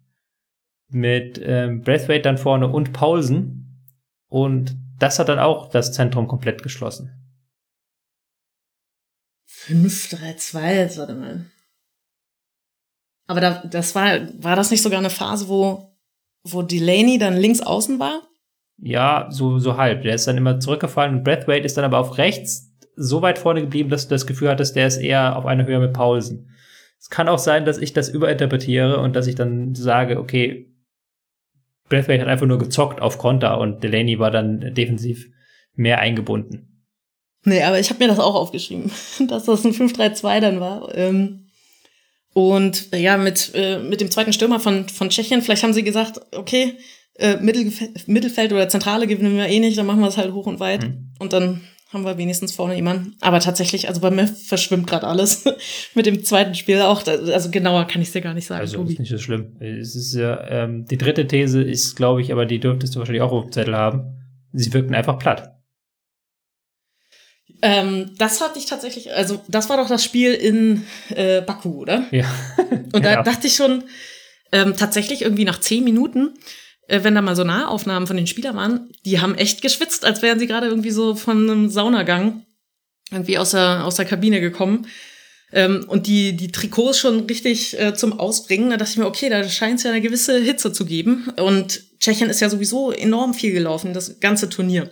[0.88, 3.92] Mit ähm, Breathwaite dann vorne und Paulsen.
[4.28, 7.12] Und das hat dann auch das Zentrum komplett geschlossen.
[9.48, 11.46] 5-3-2, jetzt warte mal.
[13.26, 15.96] Aber da, das war, war das nicht sogar eine Phase, wo,
[16.44, 18.22] wo Delaney dann links außen war?
[18.78, 20.02] Ja, so, so halb.
[20.02, 23.60] Der ist dann immer zurückgefallen und Breathwaite ist dann aber auf rechts so weit vorne
[23.60, 26.50] geblieben, dass du das Gefühl hattest, der ist eher auf einer Höhe mit Paulsen.
[26.98, 30.72] Es kann auch sein, dass ich das überinterpretiere und dass ich dann sage, okay,
[31.88, 35.30] Breathwaite hat einfach nur gezockt auf Konter und Delaney war dann defensiv
[35.74, 36.84] mehr eingebunden.
[37.44, 38.90] Nee, aber ich habe mir das auch aufgeschrieben,
[39.28, 40.94] dass das ein 5-3-2 dann war.
[40.96, 41.45] Ähm
[42.36, 45.82] und äh, ja, mit, äh, mit dem zweiten Stürmer von, von Tschechien, vielleicht haben sie
[45.82, 46.74] gesagt, okay,
[47.14, 50.44] äh, Mittelfeld, Mittelfeld oder Zentrale gewinnen wir eh nicht, dann machen wir es halt hoch
[50.44, 50.82] und weit.
[50.82, 51.12] Mhm.
[51.18, 51.62] Und dann
[51.94, 53.14] haben wir wenigstens vorne jemanden.
[53.22, 55.46] Aber tatsächlich, also bei mir verschwimmt gerade alles
[55.94, 57.06] mit dem zweiten Spiel auch.
[57.06, 58.60] Also genauer kann ich es dir gar nicht sagen.
[58.60, 59.56] Also ist nicht so schlimm.
[59.58, 63.22] Es ist ja, ähm, die dritte These ist, glaube ich, aber die dürftest du wahrscheinlich
[63.22, 64.12] auch auf dem Zettel haben.
[64.52, 65.55] Sie wirkten einfach platt.
[67.62, 72.04] Ähm, das hatte ich tatsächlich, also das war doch das Spiel in äh, Baku, oder?
[72.10, 72.26] Ja.
[72.92, 73.22] Und da ja.
[73.22, 73.84] dachte ich schon,
[74.52, 76.34] ähm, tatsächlich irgendwie nach zehn Minuten,
[76.88, 80.22] äh, wenn da mal so Nahaufnahmen von den Spielern waren, die haben echt geschwitzt, als
[80.22, 82.44] wären sie gerade irgendwie so von einem Saunagang
[83.10, 84.86] irgendwie aus der, aus der Kabine gekommen.
[85.52, 88.70] Ähm, und die, die Trikots schon richtig äh, zum Ausbringen.
[88.70, 91.28] Da dachte ich mir, okay, da scheint es ja eine gewisse Hitze zu geben.
[91.36, 94.90] Und Tschechien ist ja sowieso enorm viel gelaufen, das ganze Turnier.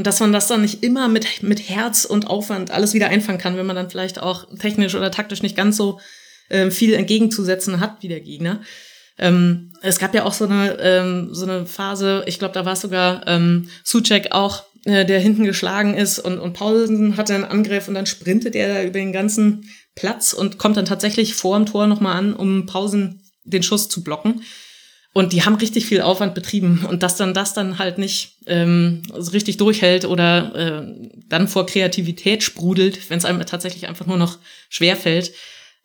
[0.00, 3.38] Und dass man das dann nicht immer mit, mit Herz und Aufwand alles wieder einfangen
[3.38, 6.00] kann, wenn man dann vielleicht auch technisch oder taktisch nicht ganz so
[6.48, 8.62] äh, viel entgegenzusetzen hat wie der Gegner.
[9.18, 12.72] Ähm, es gab ja auch so eine, ähm, so eine Phase, ich glaube, da war
[12.72, 17.44] es sogar ähm, Suchek auch, äh, der hinten geschlagen ist und, und Paulsen hatte einen
[17.44, 21.58] Angriff und dann sprintet er da über den ganzen Platz und kommt dann tatsächlich vor
[21.58, 24.40] dem Tor nochmal an, um Pausen den Schuss zu blocken.
[25.12, 29.02] Und die haben richtig viel Aufwand betrieben und dass dann das dann halt nicht ähm,
[29.12, 34.18] so richtig durchhält oder äh, dann vor Kreativität sprudelt, wenn es einem tatsächlich einfach nur
[34.18, 35.32] noch schwer fällt,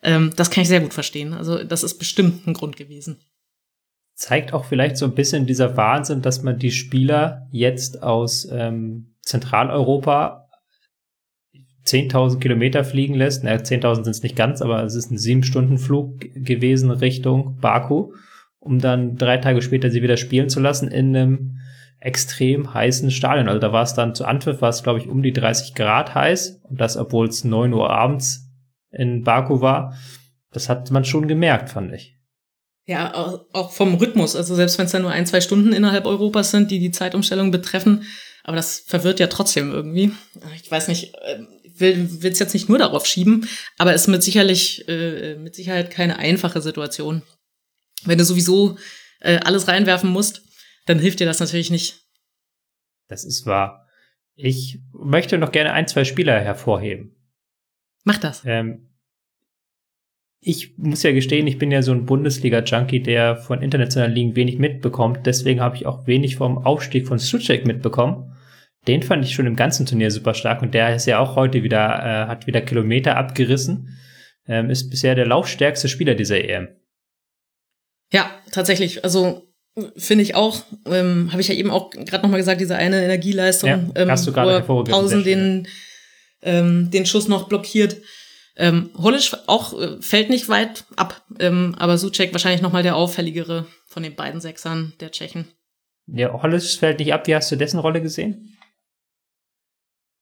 [0.02, 1.34] ähm, das kann ich sehr gut verstehen.
[1.34, 3.18] Also das ist bestimmt ein Grund gewesen.
[4.14, 9.16] Zeigt auch vielleicht so ein bisschen dieser Wahnsinn, dass man die Spieler jetzt aus ähm,
[9.22, 10.48] Zentraleuropa
[11.84, 13.42] 10.000 Kilometer fliegen lässt.
[13.42, 17.58] Na, 10.000 sind es nicht ganz, aber es ist ein sieben Stunden Flug gewesen Richtung
[17.60, 18.12] Baku
[18.66, 21.58] um dann drei Tage später sie wieder spielen zu lassen in einem
[22.00, 23.48] extrem heißen Stadion.
[23.48, 26.14] Also da war es dann zu Antwerp, war es glaube ich um die 30 Grad
[26.14, 28.50] heiß und das, obwohl es 9 Uhr abends
[28.90, 29.96] in Baku war.
[30.52, 32.16] Das hat man schon gemerkt, fand ich.
[32.86, 33.12] Ja,
[33.52, 34.36] auch vom Rhythmus.
[34.36, 37.50] Also selbst wenn es dann nur ein, zwei Stunden innerhalb Europas sind, die die Zeitumstellung
[37.50, 38.04] betreffen.
[38.44, 40.12] Aber das verwirrt ja trotzdem irgendwie.
[40.62, 41.48] Ich weiß nicht, ähm,
[41.78, 45.90] will es jetzt nicht nur darauf schieben, aber es ist mit sicherlich äh, mit Sicherheit
[45.90, 47.22] keine einfache Situation.
[48.06, 48.78] Wenn du sowieso
[49.20, 50.42] äh, alles reinwerfen musst,
[50.86, 52.06] dann hilft dir das natürlich nicht.
[53.08, 53.86] Das ist wahr.
[54.34, 57.16] Ich möchte noch gerne ein, zwei Spieler hervorheben.
[58.04, 58.42] Mach das.
[58.44, 58.90] Ähm,
[60.40, 64.58] ich muss ja gestehen, ich bin ja so ein Bundesliga-Junkie, der von internationalen Ligen wenig
[64.58, 65.26] mitbekommt.
[65.26, 68.36] Deswegen habe ich auch wenig vom Aufstieg von Suchek mitbekommen.
[68.86, 71.64] Den fand ich schon im ganzen Turnier super stark und der ist ja auch heute
[71.64, 73.98] wieder, äh, hat wieder Kilometer abgerissen.
[74.46, 76.68] Ähm, ist bisher der laufstärkste Spieler dieser EM.
[78.12, 79.04] Ja, tatsächlich.
[79.04, 79.42] Also
[79.96, 83.68] finde ich auch, ähm, habe ich ja eben auch gerade nochmal gesagt, diese eine Energieleistung,
[83.68, 85.68] ja, ähm, hast du gerade Pausen den,
[86.42, 87.96] ähm, den Schuss noch blockiert.
[88.56, 93.66] Ähm, Holic auch äh, fällt nicht weit ab, ähm, aber Suchek wahrscheinlich nochmal der auffälligere
[93.86, 95.46] von den beiden Sechsern der Tschechen.
[96.06, 97.26] Ja, Holic fällt nicht ab.
[97.26, 98.56] Wie hast du dessen Rolle gesehen?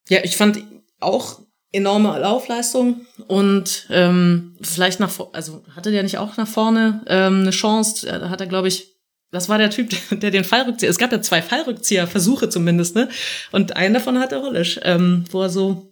[0.09, 0.62] Ja, ich fand
[0.99, 1.40] auch
[1.74, 7.50] enorme Laufleistung und ähm, vielleicht nach, also hatte der nicht auch nach vorne ähm, eine
[7.50, 8.06] Chance?
[8.06, 8.94] Da hat er, glaube ich,
[9.30, 13.08] das war der Typ, der den Fallrückzieher, es gab ja zwei Fallrückzieher-Versuche zumindest, ne?
[13.52, 15.90] Und einen davon hatte Holisch, ähm, wo er so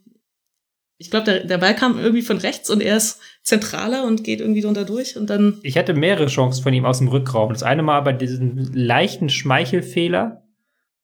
[1.03, 4.41] ich glaube, der, der Ball kam irgendwie von rechts und er ist zentraler und geht
[4.41, 5.59] irgendwie drunter durch und dann.
[5.65, 7.53] Ich hatte mehrere Chancen von ihm aus dem Rückraum.
[7.53, 10.45] Das eine Mal bei diesem leichten Schmeichelfehler,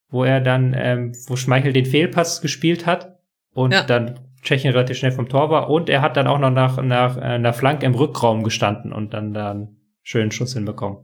[0.08, 3.18] wo er dann, ähm, wo Schmeichel den Fehlpass gespielt hat
[3.52, 3.82] und ja.
[3.82, 7.18] dann Tschechien relativ schnell vom Tor war und er hat dann auch noch nach, nach
[7.18, 11.00] äh, einer Flanke im Rückraum gestanden und dann da einen schönen Schuss hinbekommen.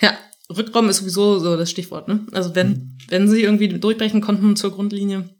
[0.00, 0.12] Ja,
[0.48, 2.24] Rückraum ist sowieso so das Stichwort, ne?
[2.30, 2.98] Also wenn, mhm.
[3.08, 5.30] wenn sie irgendwie durchbrechen konnten zur Grundlinie,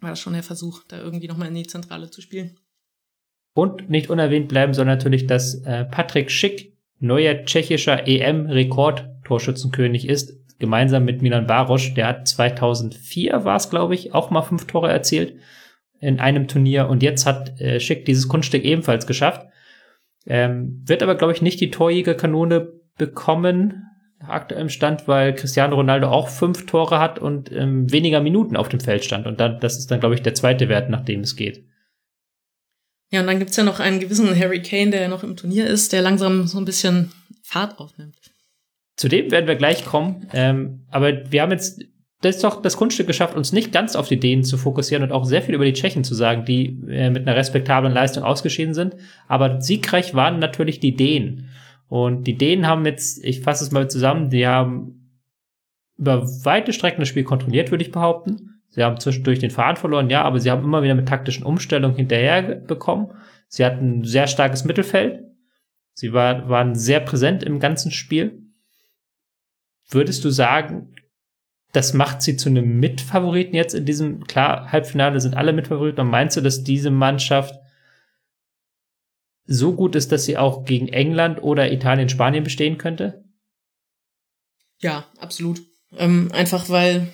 [0.00, 2.58] war das schon der Versuch, da irgendwie nochmal in die Zentrale zu spielen.
[3.52, 11.04] Und nicht unerwähnt bleiben soll natürlich, dass äh, Patrick Schick neuer tschechischer EM-Rekord-Torschützenkönig ist, gemeinsam
[11.04, 11.92] mit Milan Barosch.
[11.92, 15.34] Der hat 2004, war es glaube ich, auch mal fünf Tore erzielt
[16.00, 19.46] in einem Turnier und jetzt hat äh, Schick dieses Kunststück ebenfalls geschafft.
[20.26, 23.84] Ähm, wird aber, glaube ich, nicht die Torjägerkanone bekommen,
[24.20, 28.80] aktuellem Stand, weil Cristiano Ronaldo auch fünf Tore hat und ähm, weniger Minuten auf dem
[28.80, 29.26] Feld stand.
[29.26, 31.64] Und dann, das ist dann, glaube ich, der zweite Wert, nach dem es geht.
[33.10, 35.66] Ja, und dann gibt's ja noch einen gewissen Harry Kane, der ja noch im Turnier
[35.66, 37.10] ist, der langsam so ein bisschen
[37.42, 38.16] Fahrt aufnimmt.
[38.96, 40.28] Zu dem werden wir gleich kommen.
[40.32, 41.82] Ähm, aber wir haben jetzt
[42.20, 45.12] das ist doch das Kunststück geschafft, uns nicht ganz auf die Dänen zu fokussieren und
[45.12, 48.74] auch sehr viel über die Tschechen zu sagen, die äh, mit einer respektablen Leistung ausgeschieden
[48.74, 48.96] sind.
[49.26, 51.48] Aber siegreich waren natürlich die Dänen.
[51.88, 55.18] Und die Dänen haben jetzt, ich fasse es mal zusammen, die haben
[55.96, 58.60] über weite Strecken das Spiel kontrolliert, würde ich behaupten.
[58.68, 61.96] Sie haben zwischendurch den Faden verloren, ja, aber sie haben immer wieder mit taktischen Umstellungen
[61.96, 63.12] hinterher bekommen.
[63.48, 65.24] Sie hatten ein sehr starkes Mittelfeld.
[65.94, 68.42] Sie war, waren sehr präsent im ganzen Spiel.
[69.88, 70.94] Würdest du sagen,
[71.72, 76.10] das macht sie zu einem Mitfavoriten jetzt in diesem, klar, Halbfinale sind alle Mitfavoriten, und
[76.10, 77.54] meinst du, dass diese Mannschaft
[79.46, 83.24] so gut ist, dass sie auch gegen England oder Italien, Spanien bestehen könnte?
[84.80, 85.60] Ja, absolut.
[85.96, 87.08] Ähm, einfach weil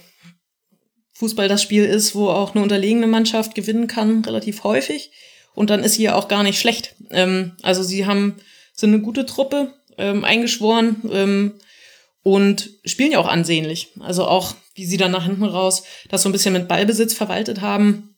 [1.14, 5.11] Fußball das Spiel ist, wo auch eine unterlegene Mannschaft gewinnen kann, relativ häufig.
[5.55, 6.95] Und dann ist sie ja auch gar nicht schlecht.
[7.11, 8.37] Ähm, also sie haben,
[8.75, 11.55] sind eine gute Truppe, ähm, eingeschworen ähm,
[12.27, 13.93] und spielen ja auch ansehnlich.
[14.01, 17.61] Also auch, wie sie dann nach hinten raus das so ein bisschen mit Ballbesitz verwaltet
[17.61, 18.17] haben,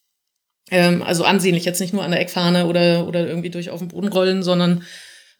[0.70, 3.88] ähm, also ansehnlich, jetzt nicht nur an der Eckfahne oder, oder irgendwie durch auf den
[3.88, 4.82] Boden rollen, sondern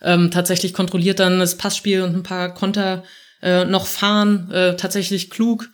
[0.03, 3.05] ähm, tatsächlich kontrolliert dann das Passspiel und ein paar Konter
[3.41, 5.71] äh, noch fahren, äh, tatsächlich klug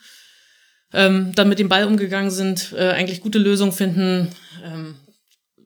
[0.92, 4.28] ähm, dann mit dem Ball umgegangen sind, äh, eigentlich gute Lösungen finden.
[4.64, 4.94] Ähm,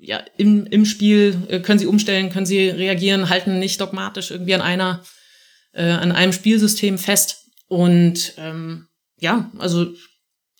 [0.01, 4.55] ja, im, im Spiel äh, können sie umstellen, können sie reagieren, halten nicht dogmatisch irgendwie
[4.55, 5.03] an einer,
[5.73, 7.47] äh, an einem Spielsystem fest.
[7.69, 8.87] Und ähm,
[9.21, 9.93] ja, also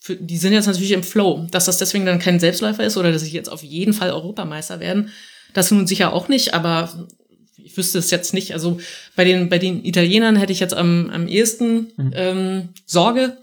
[0.01, 1.47] für, die sind jetzt natürlich im Flow.
[1.51, 4.81] Dass das deswegen dann kein Selbstläufer ist oder dass sie jetzt auf jeden Fall Europameister
[4.81, 5.13] werden,
[5.55, 7.09] das nun sicher auch nicht, aber
[7.57, 8.53] ich wüsste es jetzt nicht.
[8.53, 8.81] Also
[9.17, 12.13] bei den, bei den Italienern hätte ich jetzt am, am ehesten mhm.
[12.15, 13.39] ähm, Sorge.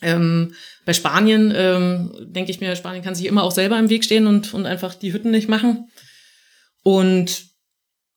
[0.00, 4.04] Ähm, bei Spanien ähm, denke ich mir, Spanien kann sich immer auch selber im Weg
[4.04, 5.88] stehen und, und einfach die Hütten nicht machen.
[6.82, 7.46] Und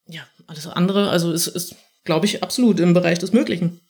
[0.08, 1.75] ja, alles andere, also es ist,
[2.06, 3.82] glaube ich, absolut im Bereich des Möglichen.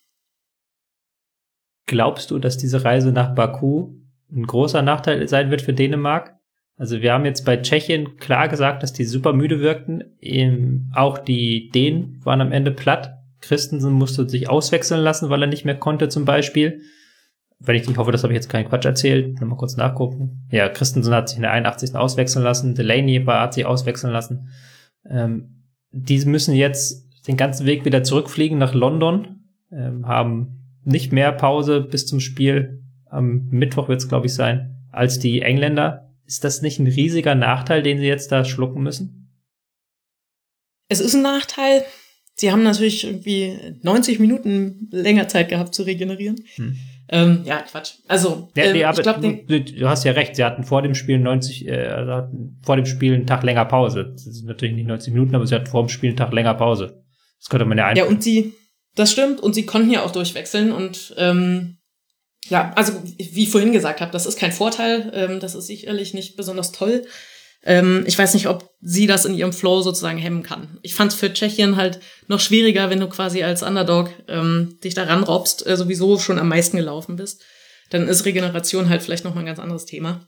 [1.86, 3.94] Glaubst du, dass diese Reise nach Baku
[4.32, 6.36] ein großer Nachteil sein wird für Dänemark?
[6.78, 10.16] Also wir haben jetzt bei Tschechien klar gesagt, dass die super müde wirkten.
[10.20, 13.20] Eben auch die Dänen waren am Ende platt.
[13.40, 16.82] Christensen musste sich auswechseln lassen, weil er nicht mehr konnte zum Beispiel.
[17.60, 19.40] Wenn ich nicht hoffe, das habe ich jetzt keinen Quatsch erzählt.
[19.40, 20.48] Mal kurz nachgucken.
[20.52, 21.96] Ja, Christensen hat sich in der 81.
[21.96, 22.76] auswechseln lassen.
[22.76, 24.50] Delaney war, hat sich auswechseln lassen.
[25.10, 31.32] Ähm, die müssen jetzt den ganzen Weg wieder zurückfliegen nach London, ähm, haben nicht mehr
[31.32, 32.84] Pause bis zum Spiel.
[33.10, 36.12] Am Mittwoch wird es, glaube ich, sein, als die Engländer.
[36.26, 39.32] Ist das nicht ein riesiger Nachteil, den sie jetzt da schlucken müssen?
[40.88, 41.84] Es ist ein Nachteil.
[42.36, 46.44] Sie haben natürlich irgendwie 90 Minuten länger Zeit gehabt zu regenerieren.
[46.56, 46.76] Hm.
[47.08, 47.94] Ähm, ja, Quatsch.
[48.08, 50.36] Also, ja, nee, ähm, ich glaub, du, du, hast ja recht.
[50.36, 54.12] Sie hatten vor dem Spiel 90, äh, hatten vor dem Spiel einen Tag länger Pause.
[54.12, 56.56] Das sind natürlich nicht 90 Minuten, aber sie hatten vor dem Spiel einen Tag länger
[56.56, 57.05] Pause.
[57.40, 58.04] Das könnte man ja einfach.
[58.04, 58.54] Ja, und sie,
[58.96, 59.40] das stimmt.
[59.42, 61.78] Und sie konnten ja auch durchwechseln und ähm,
[62.48, 65.12] ja, also wie ich vorhin gesagt habe, das ist kein Vorteil.
[65.14, 67.06] Ähm, das ist sicherlich nicht besonders toll.
[67.64, 70.78] Ähm, ich weiß nicht, ob sie das in ihrem Flow sozusagen hemmen kann.
[70.84, 74.94] Ich fand es für Tschechien halt noch schwieriger, wenn du quasi als Underdog ähm, dich
[74.94, 77.44] da ranrobst, äh, sowieso schon am meisten gelaufen bist.
[77.90, 80.28] Dann ist Regeneration halt vielleicht noch mal ein ganz anderes Thema.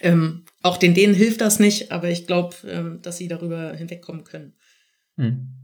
[0.00, 4.24] Ähm, auch den denen hilft das nicht, aber ich glaube, ähm, dass sie darüber hinwegkommen
[4.24, 4.54] können.
[5.16, 5.54] Hm.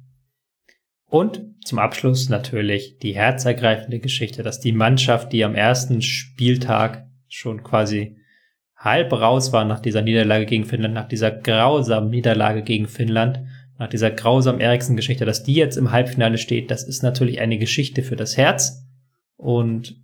[1.14, 7.62] Und zum Abschluss natürlich die herzergreifende Geschichte, dass die Mannschaft, die am ersten Spieltag schon
[7.62, 8.16] quasi
[8.74, 13.44] halb raus war nach dieser Niederlage gegen Finnland, nach dieser grausamen Niederlage gegen Finnland,
[13.78, 18.02] nach dieser grausamen Eriksen-Geschichte, dass die jetzt im Halbfinale steht, das ist natürlich eine Geschichte
[18.02, 18.84] für das Herz.
[19.36, 20.02] Und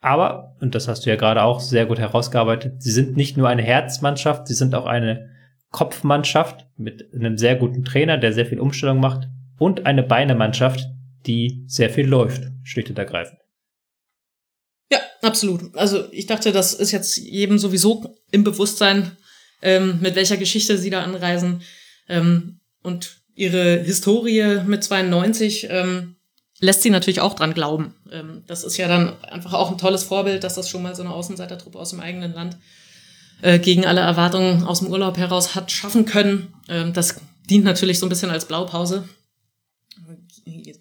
[0.00, 3.48] aber, und das hast du ja gerade auch sehr gut herausgearbeitet, sie sind nicht nur
[3.48, 5.28] eine Herzmannschaft, sie sind auch eine
[5.72, 10.86] Kopfmannschaft mit einem sehr guten Trainer, der sehr viel Umstellung macht und eine Beinemannschaft,
[11.26, 13.38] die sehr viel läuft, schlicht und ergreifend.
[14.90, 15.74] Ja, absolut.
[15.76, 19.12] Also ich dachte, das ist jetzt jedem sowieso im Bewusstsein,
[19.62, 21.62] ähm, mit welcher Geschichte sie da anreisen.
[22.08, 26.16] Ähm, und ihre Historie mit 92 ähm,
[26.60, 27.94] lässt sie natürlich auch dran glauben.
[28.10, 31.02] Ähm, das ist ja dann einfach auch ein tolles Vorbild, dass das schon mal so
[31.02, 32.56] eine Außenseitertruppe aus dem eigenen Land
[33.42, 36.54] äh, gegen alle Erwartungen aus dem Urlaub heraus hat schaffen können.
[36.68, 39.08] Ähm, das dient natürlich so ein bisschen als Blaupause,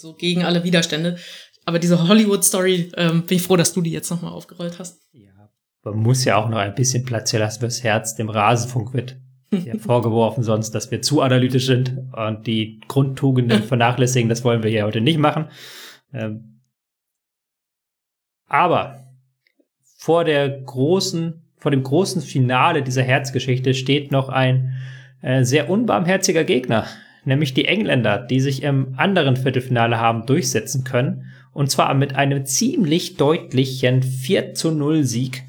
[0.05, 1.17] so gegen alle Widerstände.
[1.65, 5.01] Aber diese Hollywood-Story, ähm, bin ich froh, dass du die jetzt nochmal aufgerollt hast.
[5.13, 5.49] Ja,
[5.83, 8.15] man muss ja auch noch ein bisschen Platz hier lassen fürs Herz.
[8.15, 9.17] Dem Rasenfunk wird
[9.51, 14.29] ja vorgeworfen sonst, dass wir zu analytisch sind und die Grundtugenden vernachlässigen.
[14.29, 15.47] Das wollen wir ja heute nicht machen.
[16.13, 16.61] Ähm,
[18.47, 18.99] aber
[19.97, 24.75] vor der großen, vor dem großen Finale dieser Herzgeschichte steht noch ein
[25.23, 26.85] äh, sehr unbarmherziger Gegner,
[27.25, 32.45] nämlich die Engländer, die sich im anderen Viertelfinale haben durchsetzen können und zwar mit einem
[32.45, 35.43] ziemlich deutlichen 4 zu 0 Sieg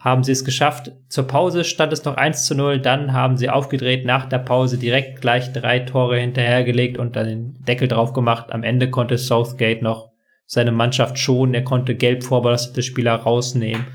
[0.00, 0.90] haben sie es geschafft.
[1.08, 4.76] Zur Pause stand es noch 1 zu 0, dann haben sie aufgedreht, nach der Pause
[4.76, 8.50] direkt gleich drei Tore hinterhergelegt und dann den Deckel drauf gemacht.
[8.50, 10.10] Am Ende konnte Southgate noch
[10.46, 13.86] seine Mannschaft schonen, er konnte gelb vorbelastete Spieler rausnehmen.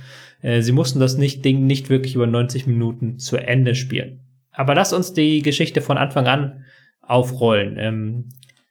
[0.41, 4.21] Äh, sie mussten das nicht, Ding nicht wirklich über 90 Minuten zu Ende spielen.
[4.53, 6.63] Aber lass uns die Geschichte von Anfang an
[7.07, 7.77] aufrollen.
[7.79, 8.29] Ähm,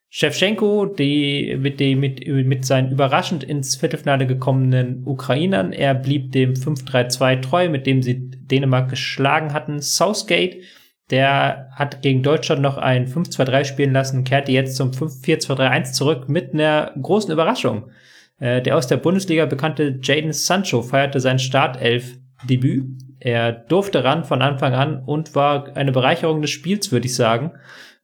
[0.09, 6.55] Shevchenko, die, mit, dem, mit, mit seinen überraschend ins Viertelfinale gekommenen Ukrainern, er blieb dem
[6.55, 9.83] 5-3-2 treu, mit dem sie Dänemark geschlagen hatten.
[9.83, 10.63] Southgate,
[11.11, 16.55] der hat gegen Deutschland noch ein 5-2-3 spielen lassen, kehrte jetzt zum 4-2-3-1 zurück mit
[16.55, 17.91] einer großen Überraschung.
[18.39, 22.87] Äh, der aus der Bundesliga bekannte Jaden Sancho feierte sein Startelf-Debüt.
[23.19, 27.53] Er durfte ran von Anfang an und war eine Bereicherung des Spiels, würde ich sagen.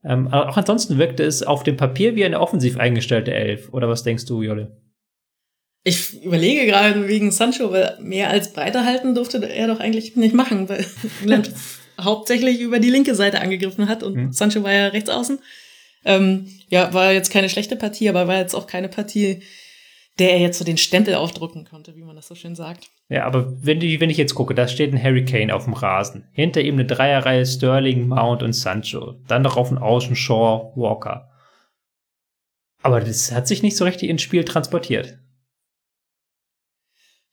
[0.04, 3.72] Ähm, aber auch ansonsten wirkte es auf dem Papier wie eine offensiv eingestellte Elf.
[3.72, 4.76] Oder was denkst du, Jolle?
[5.84, 10.34] Ich überlege gerade wegen Sancho, weil mehr als breiter halten durfte er doch eigentlich nicht
[10.34, 10.84] machen, weil
[11.22, 11.52] England
[12.00, 14.32] hauptsächlich über die linke Seite angegriffen hat und hm.
[14.32, 15.38] Sancho war ja rechts außen.
[16.04, 19.42] Ähm, ja, war jetzt keine schlechte Partie, aber war jetzt auch keine Partie,
[20.18, 22.90] der er jetzt so den Stempel aufdrücken konnte, wie man das so schön sagt.
[23.12, 25.74] Ja, aber wenn, die, wenn ich jetzt gucke, da steht ein Harry Kane auf dem
[25.74, 26.24] Rasen.
[26.32, 29.16] Hinter ihm eine Dreierreihe Sterling, Mount und Sancho.
[29.28, 31.30] Dann noch auf dem Außen Shaw, Walker.
[32.80, 35.18] Aber das hat sich nicht so richtig ins Spiel transportiert.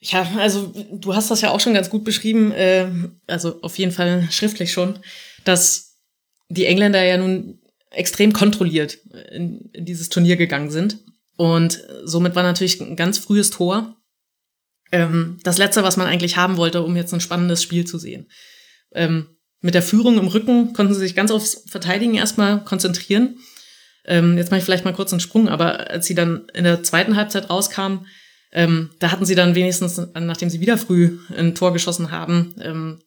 [0.01, 2.87] Ja, also du hast das ja auch schon ganz gut beschrieben, äh,
[3.27, 4.99] also auf jeden Fall schriftlich schon,
[5.45, 5.97] dass
[6.49, 8.97] die Engländer ja nun extrem kontrolliert
[9.31, 10.99] in, in dieses Turnier gegangen sind.
[11.37, 13.95] Und somit war natürlich ein ganz frühes Tor
[14.91, 18.29] ähm, das Letzte, was man eigentlich haben wollte, um jetzt ein spannendes Spiel zu sehen.
[18.93, 19.27] Ähm,
[19.61, 23.37] mit der Führung im Rücken konnten sie sich ganz aufs Verteidigen erstmal konzentrieren.
[24.05, 26.83] Ähm, jetzt mache ich vielleicht mal kurz einen Sprung, aber als sie dann in der
[26.83, 28.07] zweiten Halbzeit rauskamen,
[28.51, 32.99] ähm, da hatten sie dann wenigstens, nachdem sie wieder früh ein Tor geschossen haben, ähm,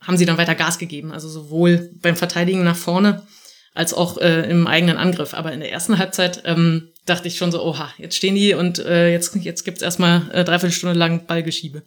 [0.00, 1.12] haben sie dann weiter Gas gegeben.
[1.12, 3.26] Also sowohl beim Verteidigen nach vorne
[3.74, 5.34] als auch äh, im eigenen Angriff.
[5.34, 8.78] Aber in der ersten Halbzeit ähm, dachte ich schon so, oha, jetzt stehen die und
[8.78, 11.82] äh, jetzt, jetzt gibt's erstmal äh, dreiviertel Stunde lang Ballgeschiebe.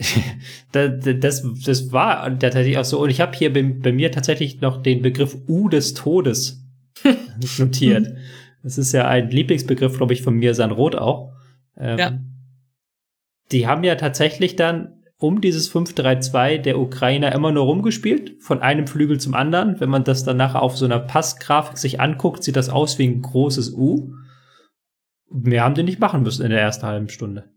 [0.72, 3.00] das, das, das war tatsächlich auch so.
[3.00, 6.64] Und ich habe hier bei, bei, mir tatsächlich noch den Begriff U des Todes
[7.58, 8.14] notiert.
[8.62, 11.32] Das ist ja ein Lieblingsbegriff, glaube ich, von mir, San Roth auch.
[11.76, 12.18] Ähm, ja.
[13.50, 18.86] Die haben ja tatsächlich dann um dieses 5-3-2 der Ukrainer immer nur rumgespielt, von einem
[18.86, 19.80] Flügel zum anderen.
[19.80, 23.06] Wenn man das dann nachher auf so einer Passgrafik sich anguckt, sieht das aus wie
[23.06, 24.12] ein großes U.
[25.30, 27.50] Mehr haben die nicht machen müssen in der ersten halben Stunde.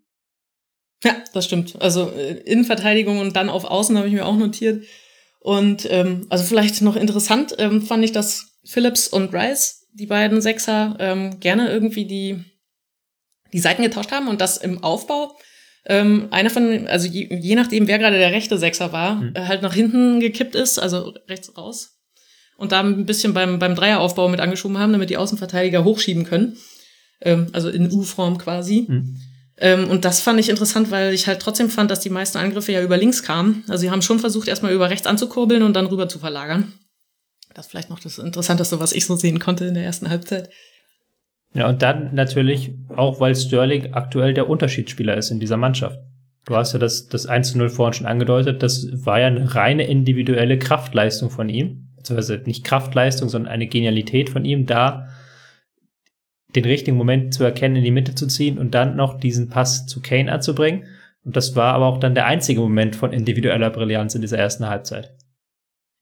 [1.03, 1.81] Ja, das stimmt.
[1.81, 4.85] Also äh, Innenverteidigung und dann auf Außen habe ich mir auch notiert.
[5.39, 10.41] Und ähm, also vielleicht noch interessant ähm, fand ich, dass Phillips und Rice, die beiden
[10.41, 12.43] Sechser, ähm, gerne irgendwie die,
[13.53, 15.35] die Seiten getauscht haben und das im Aufbau
[15.85, 19.33] ähm, einer von, also je, je nachdem, wer gerade der rechte Sechser war, mhm.
[19.35, 21.99] halt nach hinten gekippt ist, also rechts raus.
[22.57, 26.57] Und da ein bisschen beim, beim Dreieraufbau mit angeschoben haben, damit die Außenverteidiger hochschieben können.
[27.21, 28.85] Ähm, also in U-Form quasi.
[28.87, 29.17] Mhm.
[29.57, 32.71] Ähm, und das fand ich interessant, weil ich halt trotzdem fand, dass die meisten Angriffe
[32.71, 33.63] ja über links kamen.
[33.67, 36.73] Also sie haben schon versucht, erstmal über rechts anzukurbeln und dann rüber zu verlagern.
[37.53, 40.49] Das ist vielleicht noch das Interessanteste, was ich so sehen konnte in der ersten Halbzeit.
[41.55, 45.99] Ja, und dann natürlich auch, weil Sterling aktuell der Unterschiedsspieler ist in dieser Mannschaft.
[46.45, 49.55] Du hast ja das, das 1 zu 0 vorhin schon angedeutet, das war ja eine
[49.55, 51.87] reine individuelle Kraftleistung von ihm.
[51.95, 55.07] Beziehungsweise nicht Kraftleistung, sondern eine Genialität von ihm, da
[56.55, 59.87] den richtigen Moment zu erkennen, in die Mitte zu ziehen und dann noch diesen Pass
[59.87, 60.83] zu Kane anzubringen.
[61.23, 64.67] Und das war aber auch dann der einzige Moment von individueller Brillanz in dieser ersten
[64.67, 65.15] Halbzeit.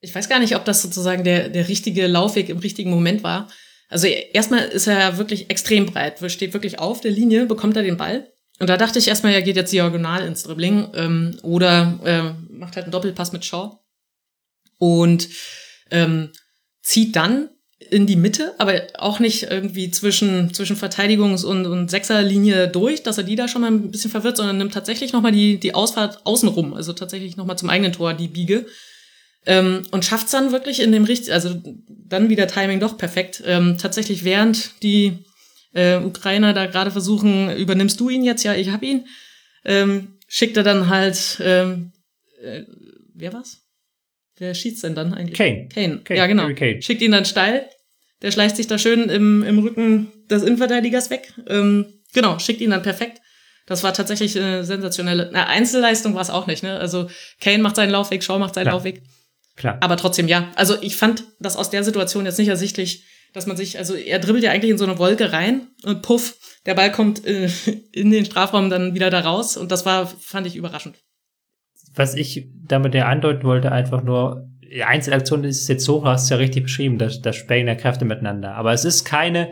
[0.01, 3.47] Ich weiß gar nicht, ob das sozusagen der, der richtige Laufweg im richtigen Moment war.
[3.93, 7.83] Also erstmal ist er ja wirklich extrem breit, steht wirklich auf der Linie, bekommt er
[7.83, 8.27] den Ball.
[8.59, 12.75] Und da dachte ich erstmal, er geht jetzt diagonal ins Dribbling ähm, oder äh, macht
[12.75, 13.77] halt einen Doppelpass mit Shaw
[14.79, 15.29] und
[15.91, 16.31] ähm,
[16.81, 22.67] zieht dann in die Mitte, aber auch nicht irgendwie zwischen, zwischen Verteidigungs- und, und Sechserlinie
[22.67, 25.59] durch, dass er die da schon mal ein bisschen verwirrt, sondern nimmt tatsächlich nochmal die,
[25.59, 28.65] die Ausfahrt außenrum, also tatsächlich nochmal zum eigenen Tor die Biege
[29.45, 33.43] ähm, und schafft's dann wirklich in dem richtig, also dann wieder Timing doch perfekt.
[33.45, 35.25] Ähm, tatsächlich während die
[35.73, 38.43] äh, Ukrainer da gerade versuchen, übernimmst du ihn jetzt?
[38.43, 39.05] Ja, ich hab ihn.
[39.65, 41.91] Ähm, schickt er dann halt, ähm,
[42.41, 42.63] äh,
[43.13, 43.61] wer war's?
[44.37, 45.37] Wer schießt denn dann eigentlich?
[45.37, 45.67] Kane.
[45.73, 46.01] Kane.
[46.03, 46.17] Kane.
[46.17, 46.51] Ja, genau.
[46.53, 46.81] Kane.
[46.81, 47.69] Schickt ihn dann steil.
[48.21, 51.33] Der schleicht sich da schön im, im Rücken des Innenverteidigers weg.
[51.47, 53.19] Ähm, genau, schickt ihn dann perfekt.
[53.65, 55.29] Das war tatsächlich eine sensationelle.
[55.31, 56.79] Na, Einzelleistung war es auch nicht, ne?
[56.79, 58.71] Also Kane macht seinen Laufweg, Shaw macht seinen ja.
[58.73, 59.01] Laufweg.
[59.55, 59.77] Klar.
[59.81, 60.51] Aber trotzdem, ja.
[60.55, 64.19] Also ich fand das aus der Situation jetzt nicht ersichtlich, dass man sich, also er
[64.19, 66.35] dribbelt ja eigentlich in so eine Wolke rein und puff,
[66.65, 67.49] der Ball kommt äh,
[67.91, 70.97] in den Strafraum dann wieder da raus und das war, fand ich überraschend.
[71.95, 74.49] Was ich damit ja andeuten wollte, einfach nur,
[74.83, 78.55] Einzelaktion ist jetzt so, hast du ja richtig beschrieben, das, das Spähen der Kräfte miteinander.
[78.55, 79.51] Aber es ist keine,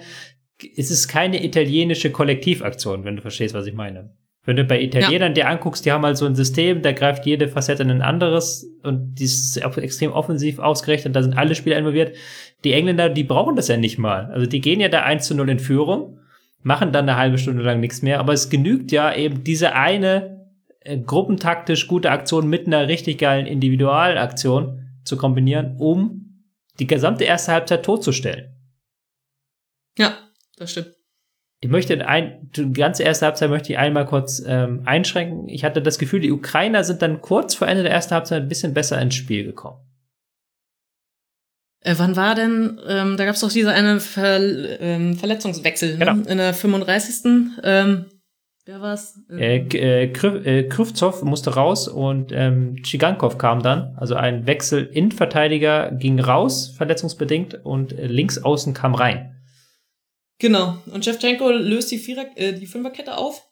[0.75, 4.15] es ist keine italienische Kollektivaktion, wenn du verstehst, was ich meine.
[4.43, 5.43] Wenn du bei Italienern ja.
[5.43, 8.67] dir anguckst, die haben halt so ein System, da greift jede Facette in ein anderes
[8.81, 12.15] und die ist extrem offensiv ausgerichtet, da sind alle Spieler involviert.
[12.63, 14.31] Die Engländer, die brauchen das ja nicht mal.
[14.31, 16.19] Also die gehen ja da 1 zu 0 in Führung,
[16.63, 20.47] machen dann eine halbe Stunde lang nichts mehr, aber es genügt ja eben diese eine
[20.79, 26.45] äh, gruppentaktisch gute Aktion mit einer richtig geilen Individualaktion zu kombinieren, um
[26.79, 28.55] die gesamte erste Halbzeit totzustellen.
[29.99, 30.17] Ja,
[30.57, 30.95] das stimmt.
[31.63, 35.47] Ich möchte ein, die ganze erste Halbzeit möchte ich einmal kurz ähm, einschränken.
[35.47, 38.47] Ich hatte das Gefühl, die Ukrainer sind dann kurz vor Ende der ersten Halbzeit ein
[38.47, 39.77] bisschen besser ins Spiel gekommen.
[41.81, 44.39] Äh, wann war denn, ähm, da gab es doch diese eine Ver
[44.81, 45.99] ähm, Verletzungswechsel ne?
[45.99, 46.13] genau.
[46.15, 46.23] ne?
[46.29, 47.25] in der 35.
[47.63, 48.05] Ähm,
[48.65, 49.19] wer war's?
[49.29, 53.95] Äh, äh, äh, Krivtsov musste raus und ähm, Chigankov kam dann.
[53.97, 59.40] Also ein Wechsel in Verteidiger ging raus, verletzungsbedingt, und äh, links außen kam rein.
[60.41, 60.81] Genau.
[60.87, 63.47] Und Shevchenko löst die, Vierer, äh, die Fünferkette auf.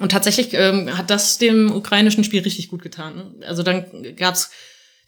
[0.00, 3.16] Und tatsächlich ähm, hat das dem ukrainischen Spiel richtig gut getan.
[3.16, 3.46] Ne?
[3.46, 3.84] Also dann
[4.16, 4.50] gab's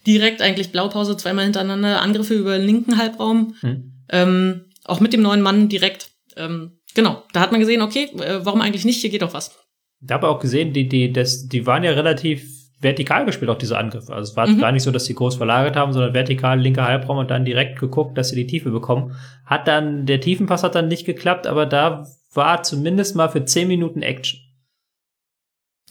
[0.05, 3.55] direkt eigentlich Blaupause, zweimal hintereinander Angriffe über den linken Halbraum.
[3.61, 3.91] Hm.
[4.11, 6.11] Ähm, auch mit dem neuen Mann direkt.
[6.37, 9.01] Ähm, genau, da hat man gesehen, okay, äh, warum eigentlich nicht?
[9.01, 9.57] Hier geht doch was.
[10.01, 13.77] Da habe auch gesehen, die, die, das, die waren ja relativ vertikal gespielt, auch diese
[13.77, 14.13] Angriffe.
[14.13, 14.59] Also es war mhm.
[14.59, 17.79] gar nicht so, dass sie groß verlagert haben, sondern vertikal linker Halbraum und dann direkt
[17.79, 19.15] geguckt, dass sie die Tiefe bekommen.
[19.45, 23.67] Hat dann, der Tiefenpass hat dann nicht geklappt, aber da war zumindest mal für zehn
[23.67, 24.39] Minuten Action.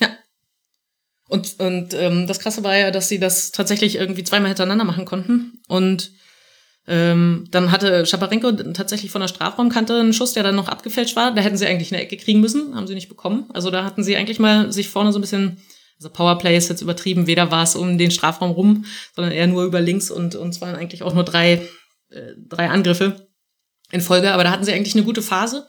[0.00, 0.08] Ja.
[1.28, 5.04] Und, und ähm, das Krasse war ja, dass sie das tatsächlich irgendwie zweimal hintereinander machen
[5.04, 5.60] konnten.
[5.68, 6.12] Und
[6.86, 11.34] ähm, dann hatte Schaparenko tatsächlich von der Strafraumkante einen Schuss, der dann noch abgefälscht war.
[11.34, 13.44] Da hätten sie eigentlich eine Ecke kriegen müssen, haben sie nicht bekommen.
[13.52, 15.58] Also da hatten sie eigentlich mal sich vorne so ein bisschen
[15.98, 18.84] also Powerplay ist jetzt übertrieben, weder war es um den Strafraum rum,
[19.14, 21.68] sondern eher nur über links und, und es waren eigentlich auch nur drei,
[22.10, 23.28] äh, drei Angriffe
[23.90, 25.66] in Folge, aber da hatten sie eigentlich eine gute Phase.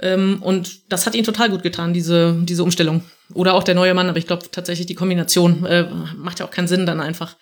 [0.00, 3.04] Ähm, und das hat ihnen total gut getan, diese, diese Umstellung.
[3.32, 6.50] Oder auch der neue Mann, aber ich glaube tatsächlich die Kombination äh, macht ja auch
[6.50, 7.36] keinen Sinn, dann einfach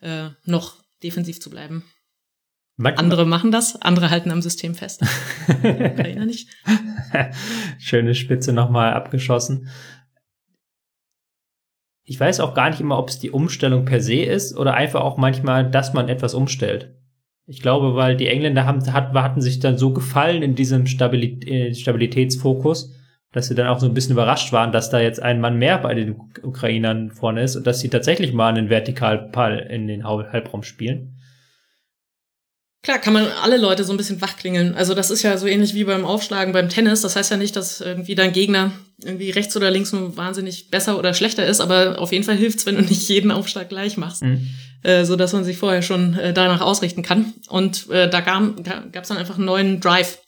[0.00, 1.84] äh, noch defensiv zu bleiben.
[2.76, 5.02] Manchmal andere machen das, andere halten am System fest.
[5.48, 6.48] Ukrainer nicht.
[7.80, 9.68] Schöne Spitze nochmal abgeschossen.
[12.10, 15.02] Ich weiß auch gar nicht immer, ob es die Umstellung per se ist oder einfach
[15.02, 16.94] auch manchmal, dass man etwas umstellt.
[17.44, 21.74] Ich glaube, weil die Engländer haben, hat, hatten sich dann so gefallen in diesem äh,
[21.74, 22.94] Stabilitätsfokus,
[23.32, 25.76] dass sie dann auch so ein bisschen überrascht waren, dass da jetzt ein Mann mehr
[25.76, 30.62] bei den Ukrainern vorne ist und dass sie tatsächlich mal einen Vertikalpall in den Halbraum
[30.62, 31.17] spielen.
[32.88, 34.74] Klar, kann man alle Leute so ein bisschen wachklingeln.
[34.74, 37.02] Also das ist ja so ähnlich wie beim Aufschlagen beim Tennis.
[37.02, 38.70] Das heißt ja nicht, dass irgendwie dein Gegner
[39.04, 42.64] irgendwie rechts oder links nur wahnsinnig besser oder schlechter ist, aber auf jeden Fall hilft's,
[42.64, 44.48] wenn du nicht jeden Aufschlag gleich machst, mhm.
[44.84, 47.34] äh, so dass man sich vorher schon äh, danach ausrichten kann.
[47.50, 50.20] Und äh, da gab es dann einfach einen neuen Drive.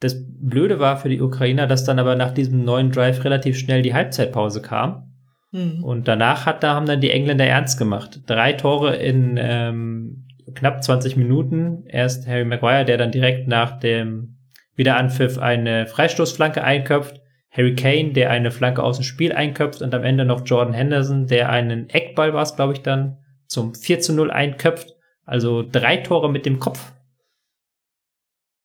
[0.00, 3.80] Das Blöde war für die Ukrainer, dass dann aber nach diesem neuen Drive relativ schnell
[3.80, 5.14] die Halbzeitpause kam.
[5.52, 5.82] Mhm.
[5.82, 8.20] Und danach hat, da haben dann die Engländer ernst gemacht.
[8.26, 10.24] Drei Tore in ähm,
[10.54, 11.84] knapp 20 Minuten.
[11.86, 14.36] Erst Harry Maguire, der dann direkt nach dem
[14.76, 17.20] Wiederanpfiff eine Freistoßflanke einköpft.
[17.50, 21.28] Harry Kane, der eine Flanke aus dem Spiel einköpft und am Ende noch Jordan Henderson,
[21.28, 24.94] der einen Eckball war es, glaube ich, dann zum 4 zu 0 einköpft.
[25.24, 26.92] Also drei Tore mit dem Kopf.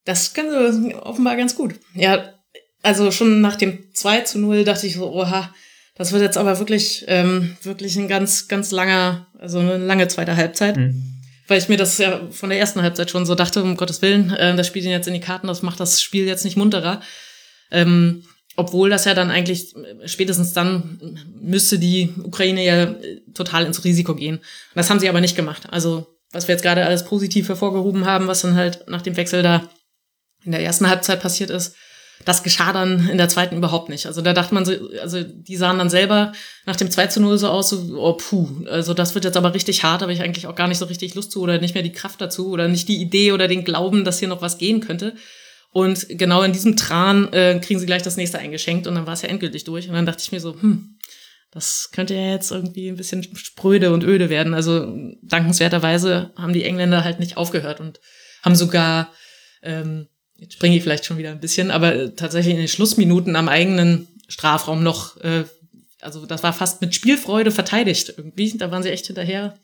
[0.05, 1.75] Das können sie offenbar ganz gut.
[1.93, 2.33] Ja,
[2.81, 5.53] also schon nach dem 2 zu 0 dachte ich so, oha,
[5.93, 10.35] das wird jetzt aber wirklich, ähm, wirklich ein ganz, ganz langer, also eine lange zweite
[10.35, 10.77] Halbzeit.
[10.77, 11.18] Mhm
[11.49, 14.31] weil ich mir das ja von der ersten Halbzeit schon so dachte, um Gottes Willen,
[14.31, 17.01] äh, das spielt ihn jetzt in die Karten, das macht das Spiel jetzt nicht munterer.
[17.71, 18.23] Ähm,
[18.55, 23.83] obwohl das ja dann eigentlich äh, spätestens dann müsste die Ukraine ja äh, total ins
[23.83, 24.39] Risiko gehen.
[24.75, 25.63] Das haben sie aber nicht gemacht.
[25.71, 29.43] Also was wir jetzt gerade alles positiv hervorgehoben haben, was dann halt nach dem Wechsel
[29.43, 29.69] da
[30.43, 31.75] in der ersten Halbzeit passiert ist,
[32.25, 34.05] das geschah dann in der zweiten überhaupt nicht.
[34.05, 36.33] Also da dachte man so, also die sahen dann selber
[36.65, 39.53] nach dem 2 zu 0 so aus, so, oh puh, also das wird jetzt aber
[39.53, 41.83] richtig hart, habe ich eigentlich auch gar nicht so richtig Lust zu oder nicht mehr
[41.83, 44.81] die Kraft dazu oder nicht die Idee oder den Glauben, dass hier noch was gehen
[44.81, 45.15] könnte.
[45.71, 49.13] Und genau in diesem Tran äh, kriegen sie gleich das nächste eingeschenkt und dann war
[49.13, 49.87] es ja endgültig durch.
[49.87, 50.97] Und dann dachte ich mir so, hm,
[51.51, 54.53] das könnte ja jetzt irgendwie ein bisschen spröde und öde werden.
[54.53, 57.99] Also dankenswerterweise haben die Engländer halt nicht aufgehört und
[58.43, 59.11] haben sogar
[59.61, 60.07] ähm,
[60.39, 63.49] jetzt springe ich vielleicht schon wieder ein bisschen, aber äh, tatsächlich in den Schlussminuten am
[63.49, 65.43] eigenen Strafraum noch, äh,
[66.01, 68.57] also das war fast mit Spielfreude verteidigt irgendwie.
[68.57, 69.57] Da waren sie echt hinterher.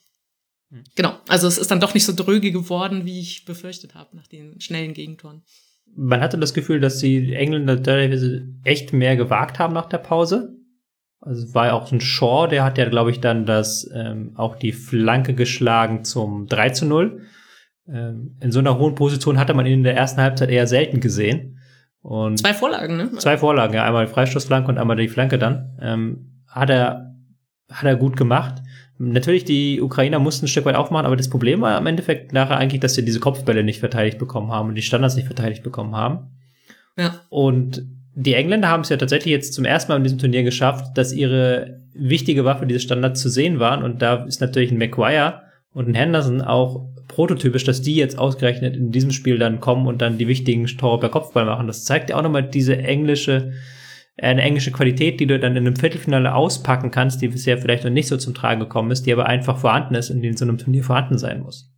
[0.71, 0.84] Hm.
[0.95, 4.28] Genau, also es ist dann doch nicht so dröge geworden, wie ich befürchtet habe nach
[4.28, 5.43] den schnellen Gegentoren.
[5.95, 10.53] Man hatte das Gefühl, dass die Engländer teilweise echt mehr gewagt haben nach der Pause.
[11.21, 14.34] Also war ja auch so ein Shaw, der hat ja, glaube ich, dann das ähm,
[14.36, 17.26] auch die Flanke geschlagen zum 3 zu 0
[17.88, 20.99] ähm, in so einer hohen Position hatte man ihn in der ersten Halbzeit eher selten
[20.99, 21.59] gesehen.
[22.01, 23.11] Und zwei Vorlagen, ne?
[23.17, 23.83] Zwei Vorlagen, ja.
[23.83, 25.77] Einmal die Freistoßflanke und einmal die Flanke dann.
[25.81, 27.15] Ähm, hat er,
[27.71, 28.61] hat er gut gemacht.
[28.97, 32.57] Natürlich, die Ukrainer mussten ein Stück weit aufmachen, aber das Problem war im Endeffekt nachher
[32.57, 35.95] eigentlich, dass sie diese Kopfbälle nicht verteidigt bekommen haben und die Standards nicht verteidigt bekommen
[35.95, 36.31] haben.
[36.97, 37.15] Ja.
[37.29, 40.97] Und die Engländer haben es ja tatsächlich jetzt zum ersten Mal in diesem Turnier geschafft,
[40.97, 43.83] dass ihre wichtige Waffe, diese Standards zu sehen waren.
[43.83, 45.41] Und da ist natürlich ein McGuire
[45.73, 50.01] und ein Henderson auch prototypisch, dass die jetzt ausgerechnet in diesem Spiel dann kommen und
[50.01, 51.68] dann die wichtigen Tore per Kopfball machen.
[51.68, 53.53] Das zeigt ja auch nochmal diese englische,
[54.16, 57.84] äh, eine englische Qualität, die du dann in einem Viertelfinale auspacken kannst, die bisher vielleicht
[57.84, 60.38] noch nicht so zum Tragen gekommen ist, die aber einfach vorhanden ist und die in
[60.38, 61.72] so einem Turnier vorhanden sein muss.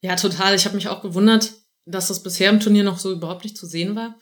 [0.00, 0.54] Ja, total.
[0.54, 1.52] Ich habe mich auch gewundert,
[1.84, 4.16] dass das bisher im Turnier noch so überhaupt nicht zu sehen war.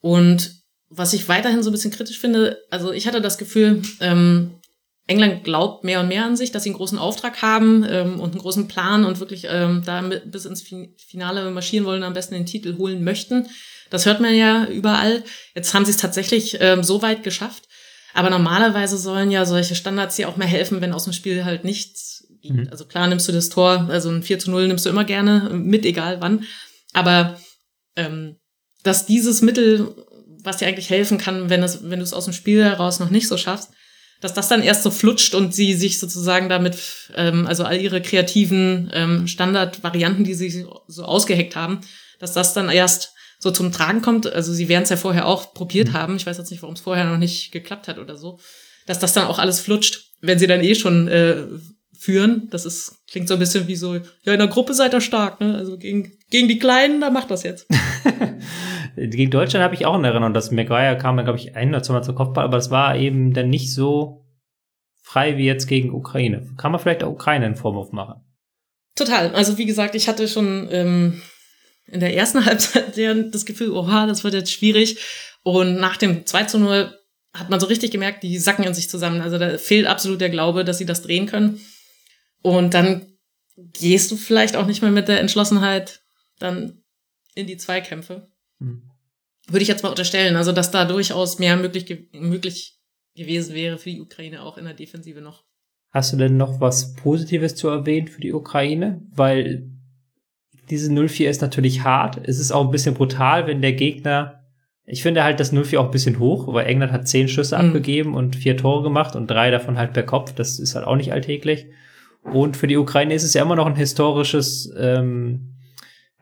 [0.00, 4.60] Und was ich weiterhin so ein bisschen kritisch finde, also ich hatte das Gefühl, ähm,
[5.06, 8.32] England glaubt mehr und mehr an sich, dass sie einen großen Auftrag haben ähm, und
[8.32, 10.64] einen großen Plan und wirklich ähm, da bis ins
[10.96, 13.46] Finale marschieren wollen, am besten den Titel holen möchten.
[13.90, 15.22] Das hört man ja überall.
[15.54, 17.68] Jetzt haben sie es tatsächlich ähm, so weit geschafft.
[18.14, 21.64] Aber normalerweise sollen ja solche Standards dir auch mehr helfen, wenn aus dem Spiel halt
[21.64, 22.52] nichts geht.
[22.52, 22.68] Mhm.
[22.70, 25.50] Also klar nimmst du das Tor, also ein 4 zu 0 nimmst du immer gerne
[25.52, 26.44] mit, egal wann.
[26.92, 27.38] Aber
[27.96, 28.36] ähm,
[28.84, 29.94] dass dieses Mittel,
[30.42, 33.10] was dir eigentlich helfen kann, wenn, es, wenn du es aus dem Spiel heraus noch
[33.10, 33.70] nicht so schaffst,
[34.24, 36.78] dass das dann erst so flutscht und sie sich sozusagen damit,
[37.14, 41.82] ähm, also all ihre kreativen ähm, Standardvarianten, die sie so ausgeheckt haben,
[42.20, 44.26] dass das dann erst so zum Tragen kommt.
[44.26, 45.92] Also sie werden es ja vorher auch probiert mhm.
[45.92, 46.16] haben.
[46.16, 48.40] Ich weiß jetzt nicht, warum es vorher noch nicht geklappt hat oder so.
[48.86, 51.42] Dass das dann auch alles flutscht, wenn sie dann eh schon äh,
[51.92, 52.48] führen.
[52.50, 55.38] Das ist, klingt so ein bisschen wie so, ja, in der Gruppe seid ihr stark,
[55.42, 55.54] ne?
[55.54, 57.66] Also gegen, gegen die Kleinen, da macht das jetzt.
[58.96, 62.04] Gegen Deutschland habe ich auch in Erinnerung, dass Maguire kam, glaube ich, ein oder zweimal
[62.04, 64.24] zur Kopfball, aber es war eben dann nicht so
[65.02, 66.48] frei wie jetzt gegen Ukraine.
[66.56, 68.24] Kann man vielleicht auch Ukraine einen Vorwurf machen?
[68.94, 69.34] Total.
[69.34, 71.22] Also wie gesagt, ich hatte schon ähm,
[71.86, 74.98] in der ersten Halbzeit das Gefühl, oha, das wird jetzt schwierig.
[75.42, 76.92] Und nach dem 2 zu 0
[77.32, 79.20] hat man so richtig gemerkt, die sacken in sich zusammen.
[79.20, 81.60] Also da fehlt absolut der Glaube, dass sie das drehen können.
[82.42, 83.06] Und dann
[83.56, 86.00] gehst du vielleicht auch nicht mehr mit der Entschlossenheit
[86.38, 86.82] dann
[87.34, 88.28] in die Zweikämpfe.
[89.46, 92.78] Würde ich jetzt mal unterstellen, also dass da durchaus mehr möglich, ge möglich
[93.14, 95.44] gewesen wäre für die Ukraine auch in der Defensive noch.
[95.90, 99.02] Hast du denn noch was Positives zu erwähnen für die Ukraine?
[99.14, 99.70] Weil
[100.70, 102.20] diese 0-4 ist natürlich hart.
[102.26, 104.44] Es ist auch ein bisschen brutal, wenn der Gegner
[104.86, 107.68] ich finde halt das 0-4 auch ein bisschen hoch, weil England hat zehn Schüsse mhm.
[107.68, 110.34] abgegeben und vier Tore gemacht und drei davon halt per Kopf.
[110.34, 111.66] Das ist halt auch nicht alltäglich.
[112.22, 115.53] Und für die Ukraine ist es ja immer noch ein historisches, ähm,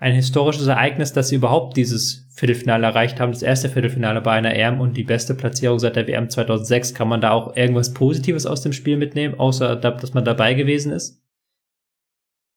[0.03, 3.31] ein historisches Ereignis, dass sie überhaupt dieses Viertelfinale erreicht haben.
[3.31, 6.93] Das erste Viertelfinale bei einer EM und die beste Platzierung seit der WM 2006.
[6.93, 10.91] Kann man da auch irgendwas Positives aus dem Spiel mitnehmen, außer dass man dabei gewesen
[10.91, 11.23] ist?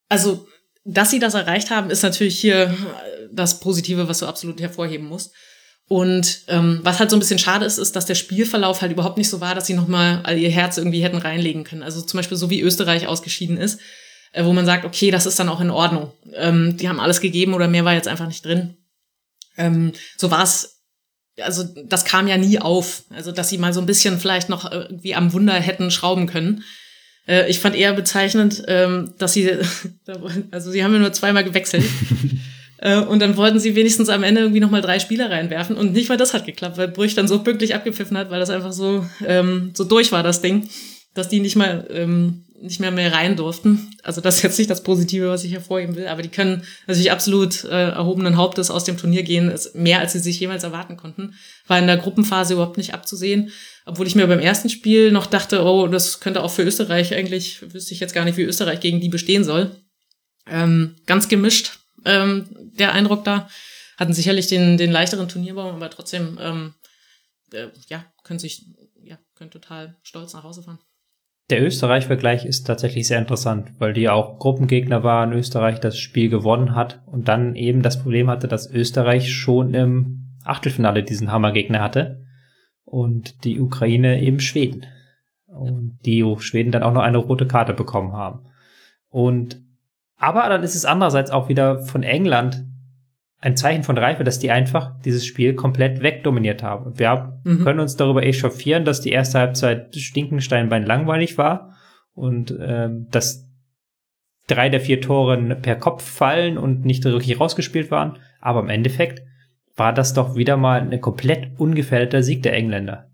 [0.09, 0.47] Also,
[0.85, 2.75] dass sie das erreicht haben, ist natürlich hier
[3.31, 5.31] das Positive, was du absolut hervorheben musst.
[5.87, 9.17] Und ähm, was halt so ein bisschen schade ist, ist, dass der Spielverlauf halt überhaupt
[9.19, 11.83] nicht so war, dass sie nochmal all ihr Herz irgendwie hätten reinlegen können.
[11.83, 13.83] Also zum Beispiel so wie Österreich ausgeschieden ist, äh,
[14.43, 16.11] wo man sagt, okay, das ist dann auch in Ordnung.
[16.33, 18.75] Ähm, die haben alles gegeben oder mehr war jetzt einfach nicht drin.
[19.57, 20.81] Ähm, so war es,
[21.41, 23.03] also das kam ja nie auf.
[23.09, 26.63] Also dass sie mal so ein bisschen vielleicht noch irgendwie am Wunder hätten schrauben können.
[27.27, 29.49] Äh, ich fand eher bezeichnend, ähm, dass sie,
[30.51, 31.85] also sie haben ja nur zweimal gewechselt.
[32.77, 35.77] Äh, und dann wollten sie wenigstens am Ende irgendwie nochmal drei Spieler reinwerfen.
[35.77, 38.49] Und nicht mal das hat geklappt, weil Brüch dann so pünktlich abgepfiffen hat, weil das
[38.49, 40.69] einfach so, ähm, so durch war, das Ding,
[41.13, 43.91] dass die nicht mal ähm, nicht mehr mehr rein durften.
[44.03, 47.11] Also das ist jetzt nicht das Positive, was ich hervorheben will, aber die können natürlich
[47.11, 50.97] absolut äh, erhobenen Hauptes aus dem Turnier gehen, ist mehr als sie sich jemals erwarten
[50.97, 51.35] konnten.
[51.67, 53.51] War in der Gruppenphase überhaupt nicht abzusehen,
[53.85, 57.61] obwohl ich mir beim ersten Spiel noch dachte, oh, das könnte auch für Österreich eigentlich,
[57.73, 59.71] wüsste ich jetzt gar nicht, wie Österreich gegen die bestehen soll.
[60.47, 62.47] Ähm, ganz gemischt, ähm,
[62.77, 63.49] der Eindruck da.
[63.97, 66.73] Hatten sicherlich den, den leichteren Turnierbaum, aber trotzdem, ähm,
[67.53, 68.65] äh, ja, können sich,
[69.03, 70.79] ja, können total stolz nach Hause fahren.
[71.51, 76.73] Der Österreich-Vergleich ist tatsächlich sehr interessant, weil die auch Gruppengegner waren, Österreich das Spiel gewonnen
[76.73, 82.25] hat und dann eben das Problem hatte, dass Österreich schon im Achtelfinale diesen Hammergegner hatte
[82.83, 84.87] und die Ukraine eben Schweden.
[85.45, 88.47] Und die Schweden dann auch noch eine rote Karte bekommen haben.
[89.09, 89.61] Und
[90.17, 92.64] aber dann ist es andererseits auch wieder von England
[93.45, 96.97] ein Zeichen von Reife, dass die einfach dieses Spiel komplett wegdominiert haben.
[96.97, 97.63] Wir mhm.
[97.63, 101.77] können uns darüber echauffieren, dass die erste Halbzeit Stinkensteinbein langweilig war
[102.15, 103.47] und ähm, dass
[104.47, 108.17] drei der vier Tore per Kopf fallen und nicht wirklich rausgespielt waren.
[108.41, 109.21] Aber im Endeffekt
[109.75, 113.11] war das doch wieder mal ein komplett ungefährdeter Sieg der Engländer.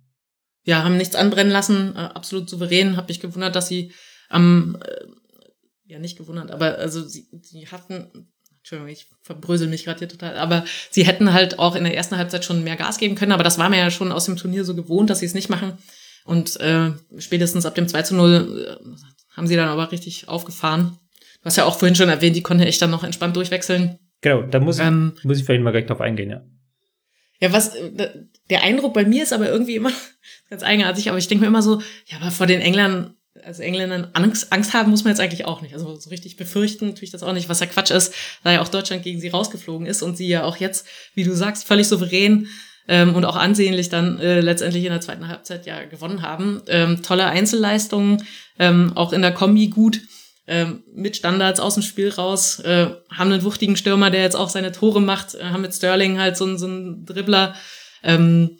[0.63, 2.95] Ja, haben nichts anbrennen lassen, äh, absolut souverän.
[2.95, 3.91] Hab mich gewundert, dass sie
[4.29, 5.07] am äh,
[5.91, 8.30] ja nicht gewundert, aber also sie, sie hatten,
[8.61, 12.17] Entschuldigung, ich verbrösel mich gerade hier total, aber sie hätten halt auch in der ersten
[12.17, 14.65] Halbzeit schon mehr Gas geben können, aber das war mir ja schon aus dem Turnier
[14.65, 15.79] so gewohnt, dass sie es nicht machen.
[16.25, 20.99] Und äh, spätestens ab dem 2 zu 0 äh, haben sie dann aber richtig aufgefahren.
[21.41, 23.97] Du hast ja auch vorhin schon erwähnt, die konnten echt dann noch entspannt durchwechseln.
[24.21, 26.43] Genau, da muss, ähm, muss ich vielleicht mal direkt drauf eingehen, ja.
[27.39, 28.09] Ja, was äh,
[28.51, 29.91] der Eindruck bei mir ist aber irgendwie immer
[30.51, 33.15] ganz eigenartig, aber ich denke mir immer so, ja, aber vor den Engländern
[33.45, 35.73] als Engländern Angst, Angst haben muss man jetzt eigentlich auch nicht.
[35.73, 38.13] Also so richtig befürchten tue ich das auch nicht, was ja Quatsch ist,
[38.43, 41.35] da ja auch Deutschland gegen sie rausgeflogen ist und sie ja auch jetzt, wie du
[41.35, 42.47] sagst, völlig souverän
[42.87, 46.61] ähm, und auch ansehnlich dann äh, letztendlich in der zweiten Halbzeit ja gewonnen haben.
[46.67, 48.23] Ähm, tolle Einzelleistungen,
[48.59, 50.01] ähm, auch in der Kombi gut.
[50.47, 54.49] Ähm, mit Standards aus dem Spiel raus, äh, haben einen wuchtigen Stürmer, der jetzt auch
[54.49, 57.55] seine Tore macht, äh, haben mit Sterling halt so, so einen Dribbler.
[58.03, 58.57] Ähm,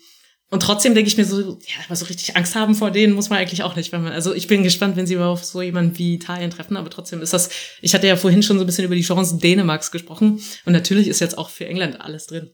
[0.51, 3.29] und trotzdem denke ich mir so, ja, aber so richtig Angst haben vor denen muss
[3.29, 3.93] man eigentlich auch nicht.
[3.93, 6.89] Wenn man, also ich bin gespannt, wenn sie auf so jemanden wie Italien treffen, aber
[6.89, 7.49] trotzdem ist das,
[7.81, 11.07] ich hatte ja vorhin schon so ein bisschen über die Chancen Dänemarks gesprochen und natürlich
[11.07, 12.51] ist jetzt auch für England alles drin.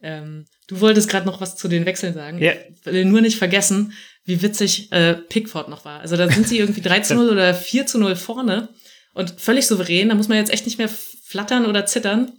[0.00, 2.38] Ähm, du wolltest gerade noch was zu den Wechseln sagen.
[2.40, 2.52] Ja.
[2.52, 3.92] Ich will nur nicht vergessen,
[4.24, 5.98] wie witzig äh, Pickford noch war.
[5.98, 8.68] Also da sind sie irgendwie 3 zu 0 oder 4 zu 0 vorne
[9.14, 10.10] und völlig souverän.
[10.10, 12.32] Da muss man jetzt echt nicht mehr flattern oder zittern.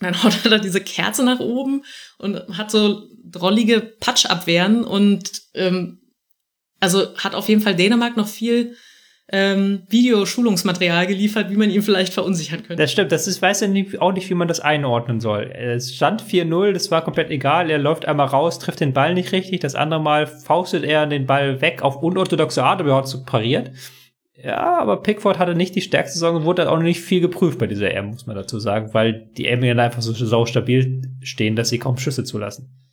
[0.00, 1.84] Dann haut er da diese Kerze nach oben
[2.16, 6.00] und hat so drollige Patschabwehren und ähm,
[6.80, 8.74] also hat auf jeden Fall Dänemark noch viel
[9.32, 12.82] ähm, Videoschulungsmaterial geliefert, wie man ihn vielleicht verunsichern könnte.
[12.82, 15.52] Das stimmt, das ist, weiß nicht, auch nicht, wie man das einordnen soll.
[15.54, 17.70] Es stand 4-0, das war komplett egal.
[17.70, 19.60] Er läuft einmal raus, trifft den Ball nicht richtig.
[19.60, 23.70] Das andere Mal faustet er den Ball weg auf unorthodoxe Art, aber er hat pariert.
[24.42, 27.66] Ja, aber Pickford hatte nicht die stärkste Saison und wurde auch nicht viel geprüft bei
[27.66, 31.68] dieser EM, muss man dazu sagen, weil die Engländer einfach so sau stabil stehen, dass
[31.68, 32.89] sie kaum Schüsse zulassen.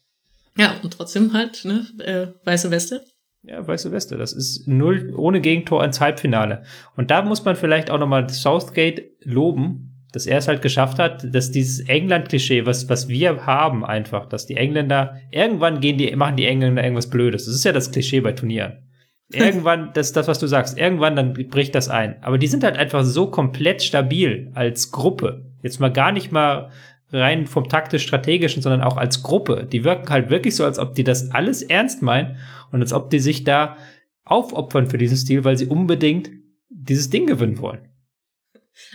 [0.57, 3.03] Ja, und trotzdem halt, ne, äh, weiße Weste.
[3.43, 4.17] Ja, weiße Weste.
[4.17, 6.63] Das ist null ohne Gegentor ins Halbfinale.
[6.95, 11.33] Und da muss man vielleicht auch nochmal Southgate loben, dass er es halt geschafft hat,
[11.33, 16.37] dass dieses England-Klischee, was, was wir haben einfach, dass die Engländer, irgendwann gehen die, machen
[16.37, 17.45] die Engländer irgendwas Blödes.
[17.45, 18.87] Das ist ja das Klischee bei Turnieren.
[19.33, 22.21] irgendwann, das ist das, was du sagst, irgendwann dann bricht das ein.
[22.23, 25.45] Aber die sind halt einfach so komplett stabil als Gruppe.
[25.61, 26.71] Jetzt mal gar nicht mal
[27.11, 29.67] rein vom taktisch-strategischen, sondern auch als Gruppe.
[29.71, 32.37] Die wirken halt wirklich so, als ob die das alles ernst meinen
[32.71, 33.77] und als ob die sich da
[34.25, 36.29] aufopfern für diesen Stil, weil sie unbedingt
[36.69, 37.87] dieses Ding gewinnen wollen.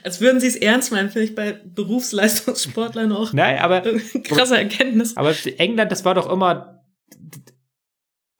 [0.04, 3.32] Als würden sie es ernst meinen, finde ich bei Berufsleistungssportlern auch.
[3.32, 3.82] Nein, aber
[4.24, 5.16] krasse Erkenntnis.
[5.16, 6.82] Aber England, das war doch immer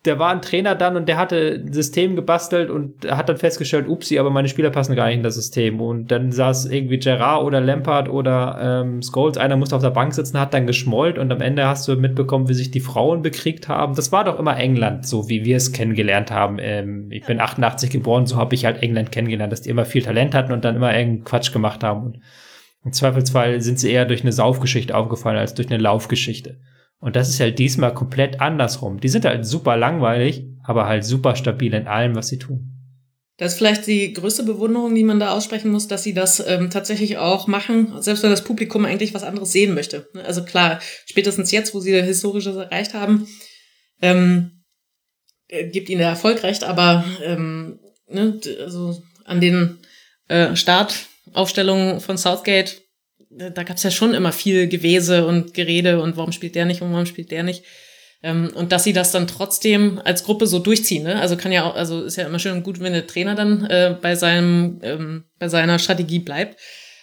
[0.05, 3.87] der war ein Trainer dann und der hatte ein System gebastelt und hat dann festgestellt,
[3.87, 5.81] upsie, aber meine Spieler passen gar nicht in das System.
[5.81, 10.13] Und dann saß irgendwie Gerard oder Lampard oder ähm, Scholes, einer musste auf der Bank
[10.13, 13.69] sitzen, hat dann geschmollt und am Ende hast du mitbekommen, wie sich die Frauen bekriegt
[13.69, 13.95] haben.
[13.95, 16.59] Das war doch immer England, so wie wir es kennengelernt haben.
[16.61, 20.03] Ähm, ich bin 88 geboren, so habe ich halt England kennengelernt, dass die immer viel
[20.03, 22.07] Talent hatten und dann immer irgendeinen Quatsch gemacht haben.
[22.07, 22.19] Und
[22.85, 26.57] im Zweifelsfall sind sie eher durch eine Saufgeschichte aufgefallen als durch eine Laufgeschichte.
[27.03, 29.01] Und das ist halt diesmal komplett andersrum.
[29.01, 32.69] Die sind halt super langweilig, aber halt super stabil in allem, was sie tun.
[33.39, 36.71] Das ist vielleicht die größte Bewunderung, die man da aussprechen muss, dass sie das ähm,
[36.71, 40.09] tatsächlich auch machen, selbst wenn das Publikum eigentlich was anderes sehen möchte.
[40.25, 43.27] Also klar, spätestens jetzt, wo sie Historisches erreicht haben,
[44.01, 44.63] ähm,
[45.49, 49.81] äh, gibt ihnen der Erfolg recht, aber ähm, ne, also an den
[50.29, 52.82] äh, Startaufstellungen von Southgate
[53.37, 56.83] da gab es ja schon immer viel Gewese und Gerede und warum spielt der nicht
[56.83, 57.65] und warum spielt der nicht.
[58.23, 61.21] Ähm, und dass sie das dann trotzdem als Gruppe so durchziehen, ne?
[61.21, 63.67] Also kann ja auch, also ist ja immer schön und gut, wenn der Trainer dann
[63.67, 66.61] äh, bei seinem, ähm, bei seiner Strategie bleibt.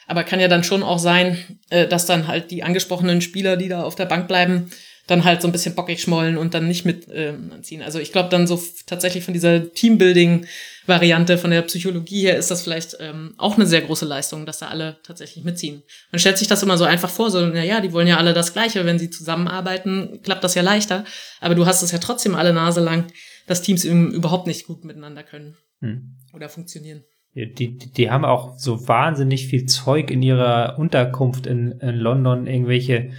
[0.08, 1.38] Aber kann ja dann schon auch sein,
[1.70, 4.72] äh, dass dann halt die angesprochenen Spieler, die da auf der Bank bleiben,
[5.10, 7.82] dann halt so ein bisschen bockig schmollen und dann nicht mit ähm, anziehen.
[7.82, 12.62] Also ich glaube dann so tatsächlich von dieser Teambuilding-Variante, von der Psychologie her, ist das
[12.62, 15.82] vielleicht ähm, auch eine sehr große Leistung, dass da alle tatsächlich mitziehen.
[16.12, 18.34] Man stellt sich das immer so einfach vor, so, na ja, die wollen ja alle
[18.34, 21.06] das Gleiche, wenn sie zusammenarbeiten, klappt das ja leichter.
[21.42, 23.06] Aber du hast es ja trotzdem alle Nase lang,
[23.48, 26.18] dass Teams überhaupt nicht gut miteinander können hm.
[26.34, 27.04] oder funktionieren.
[27.36, 32.48] Die, die, die haben auch so wahnsinnig viel Zeug in ihrer Unterkunft in, in London,
[32.48, 33.12] irgendwelche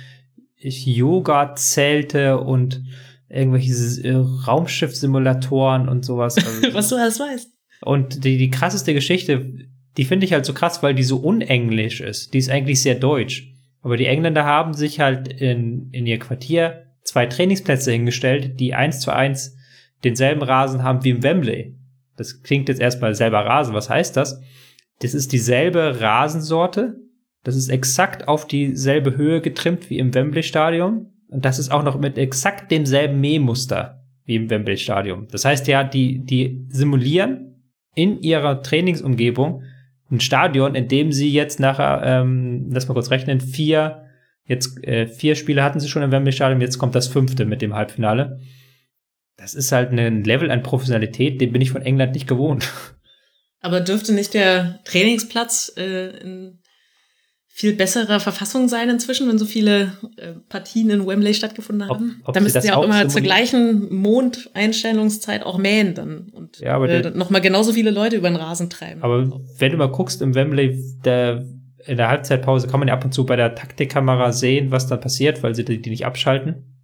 [0.60, 2.82] Yoga-Zelte und
[3.28, 3.72] irgendwelche
[4.06, 6.36] äh, Raumschiff-Simulatoren und sowas.
[6.36, 7.48] Also, Was du alles weißt.
[7.82, 9.52] Und die, die krasseste Geschichte,
[9.96, 12.34] die finde ich halt so krass, weil die so unenglisch ist.
[12.34, 13.48] Die ist eigentlich sehr deutsch.
[13.82, 19.00] Aber die Engländer haben sich halt in, in ihr Quartier zwei Trainingsplätze hingestellt, die eins
[19.00, 19.56] zu eins
[20.04, 21.76] denselben Rasen haben wie im Wembley.
[22.16, 23.74] Das klingt jetzt erstmal selber Rasen.
[23.74, 24.40] Was heißt das?
[25.00, 26.96] Das ist dieselbe Rasensorte,
[27.42, 31.06] das ist exakt auf dieselbe Höhe getrimmt wie im Wembley-Stadion.
[31.28, 35.28] Und das ist auch noch mit exakt demselben Mähmuster wie im Wembley-Stadion.
[35.30, 37.64] Das heißt ja, die, die simulieren
[37.94, 39.62] in ihrer Trainingsumgebung
[40.10, 44.06] ein Stadion, in dem sie jetzt nachher, ähm, lass mal kurz rechnen, vier,
[44.44, 47.74] jetzt äh, vier Spiele hatten sie schon im Wembley-Stadion, jetzt kommt das fünfte mit dem
[47.74, 48.40] Halbfinale.
[49.36, 52.70] Das ist halt ein Level an Professionalität, den bin ich von England nicht gewohnt.
[53.60, 56.59] Aber dürfte nicht der Trainingsplatz äh, in
[57.52, 62.20] viel bessere Verfassung sein inzwischen, wenn so viele äh, Partien in Wembley stattgefunden haben.
[62.22, 66.74] Ob, ob da müssten sie auch, immer zur gleichen Mondeinstellungszeit auch mähen dann und ja,
[66.74, 69.02] aber äh, nochmal genauso viele Leute über den Rasen treiben.
[69.02, 71.44] Aber wenn du mal guckst im Wembley, der,
[71.84, 75.00] in der Halbzeitpause kann man ja ab und zu bei der Taktikkamera sehen, was dann
[75.00, 76.78] passiert, weil sie die, die nicht abschalten.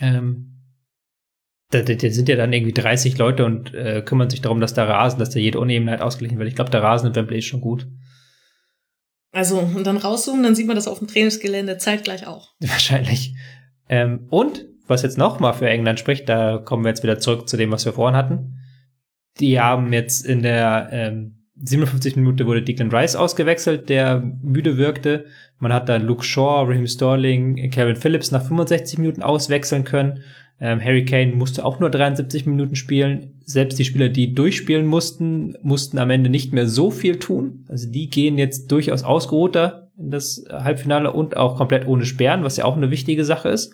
[0.00, 0.54] Ähm,
[1.70, 4.74] da, da, da, sind ja dann irgendwie 30 Leute und äh, kümmern sich darum, dass
[4.74, 6.48] der Rasen, dass der jede Unebenheit ausgeglichen wird.
[6.48, 7.86] Ich glaube, der Rasen in Wembley ist schon gut.
[9.34, 12.54] Also, und dann rauszoomen, dann sieht man das auf dem Trainingsgelände zeitgleich auch.
[12.60, 13.34] Wahrscheinlich.
[13.88, 17.48] Ähm, und, was jetzt noch mal für England spricht, da kommen wir jetzt wieder zurück
[17.48, 18.60] zu dem, was wir vorhin hatten.
[19.40, 25.26] Die haben jetzt in der ähm, 57 Minute wurde Declan Rice ausgewechselt, der müde wirkte.
[25.58, 30.20] Man hat dann Luke Shaw, Raheem Sterling, Kevin Phillips nach 65 Minuten auswechseln können.
[30.60, 33.40] Ähm, Harry Kane musste auch nur 73 Minuten spielen.
[33.44, 37.64] Selbst die Spieler, die durchspielen mussten, mussten am Ende nicht mehr so viel tun.
[37.68, 42.56] Also die gehen jetzt durchaus ausgeruhter in das Halbfinale und auch komplett ohne Sperren, was
[42.56, 43.72] ja auch eine wichtige Sache ist.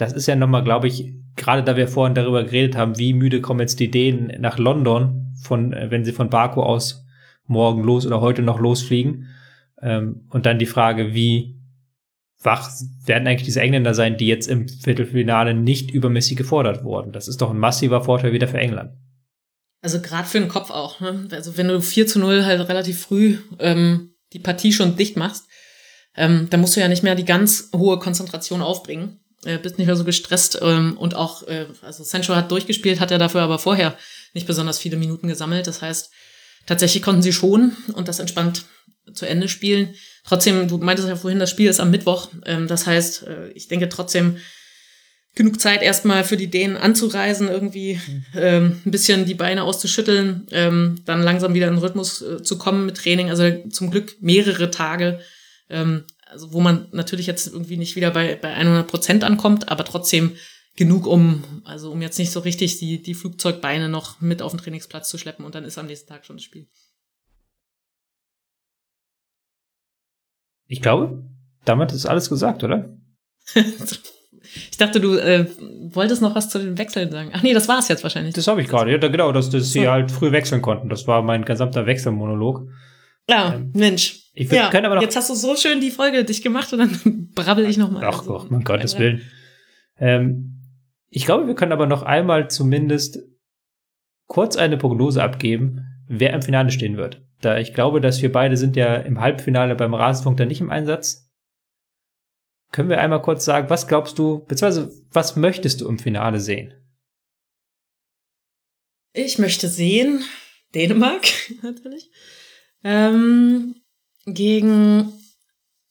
[0.00, 3.40] Das ist ja nochmal, glaube ich, gerade da wir vorhin darüber geredet haben, wie müde
[3.40, 7.04] kommen jetzt die Dänen nach London, von, äh, wenn sie von Baku aus
[7.46, 9.28] morgen los oder heute noch losfliegen.
[9.82, 11.60] Ähm, und dann die Frage, wie
[12.42, 12.70] wach
[13.04, 17.12] werden eigentlich diese Engländer sein, die jetzt im Viertelfinale nicht übermäßig gefordert wurden.
[17.12, 18.92] Das ist doch ein massiver Vorteil wieder für England.
[19.82, 21.00] Also gerade für den Kopf auch.
[21.00, 21.28] Ne?
[21.32, 25.46] Also wenn du 4 zu 0 halt relativ früh ähm, die Partie schon dicht machst,
[26.16, 29.20] ähm, dann musst du ja nicht mehr die ganz hohe Konzentration aufbringen.
[29.44, 33.10] Äh, bist nicht mehr so gestresst ähm, und auch, äh, also Sancho hat durchgespielt, hat
[33.10, 33.96] er dafür aber vorher
[34.34, 35.66] nicht besonders viele Minuten gesammelt.
[35.66, 36.10] Das heißt,
[36.66, 38.64] tatsächlich konnten sie schon und das entspannt
[39.14, 39.94] zu Ende spielen.
[40.24, 42.28] Trotzdem, du meintest ja vorhin, das Spiel ist am Mittwoch.
[42.44, 44.36] Ähm, das heißt, äh, ich denke trotzdem,
[45.34, 48.00] genug Zeit erstmal für die Dänen anzureisen, irgendwie
[48.36, 52.58] ähm, ein bisschen die Beine auszuschütteln, ähm, dann langsam wieder in den Rhythmus äh, zu
[52.58, 53.30] kommen mit Training.
[53.30, 55.20] Also zum Glück mehrere Tage,
[55.68, 59.84] ähm, also wo man natürlich jetzt irgendwie nicht wieder bei, bei 100 Prozent ankommt, aber
[59.84, 60.36] trotzdem
[60.76, 64.60] genug, um, also um jetzt nicht so richtig die, die Flugzeugbeine noch mit auf den
[64.60, 66.68] Trainingsplatz zu schleppen und dann ist am nächsten Tag schon das Spiel.
[70.66, 71.24] Ich glaube,
[71.64, 72.96] damit ist alles gesagt, oder?
[73.54, 75.46] ich dachte, du äh,
[75.92, 77.30] wolltest noch was zu den Wechseln sagen.
[77.34, 78.34] Ach nee, das war es jetzt wahrscheinlich.
[78.34, 78.92] Das habe ich gerade.
[78.92, 79.72] Ja, genau, dass, dass so.
[79.72, 80.88] sie halt früh wechseln konnten.
[80.88, 82.68] Das war mein gesamter Wechselmonolog.
[83.28, 84.30] Ja, ähm, Mensch.
[84.32, 86.78] Ich würd, ja, aber noch jetzt hast du so schön die Folge dich gemacht und
[86.78, 88.04] dann brabbel ich nochmal.
[88.04, 89.22] Ach also, mein Gottes Willen.
[89.98, 90.60] Ähm,
[91.08, 93.18] ich glaube, wir können aber noch einmal zumindest
[94.26, 97.22] kurz eine Prognose abgeben, wer im Finale stehen wird.
[97.40, 100.70] Da ich glaube, dass wir beide sind ja im Halbfinale beim Rasenfunk dann nicht im
[100.70, 101.28] Einsatz.
[102.70, 106.74] Können wir einmal kurz sagen, was glaubst du, beziehungsweise was möchtest du im Finale sehen?
[109.12, 110.22] Ich möchte sehen,
[110.74, 111.26] Dänemark
[111.62, 112.10] natürlich,
[112.84, 113.74] ähm,
[114.26, 115.12] gegen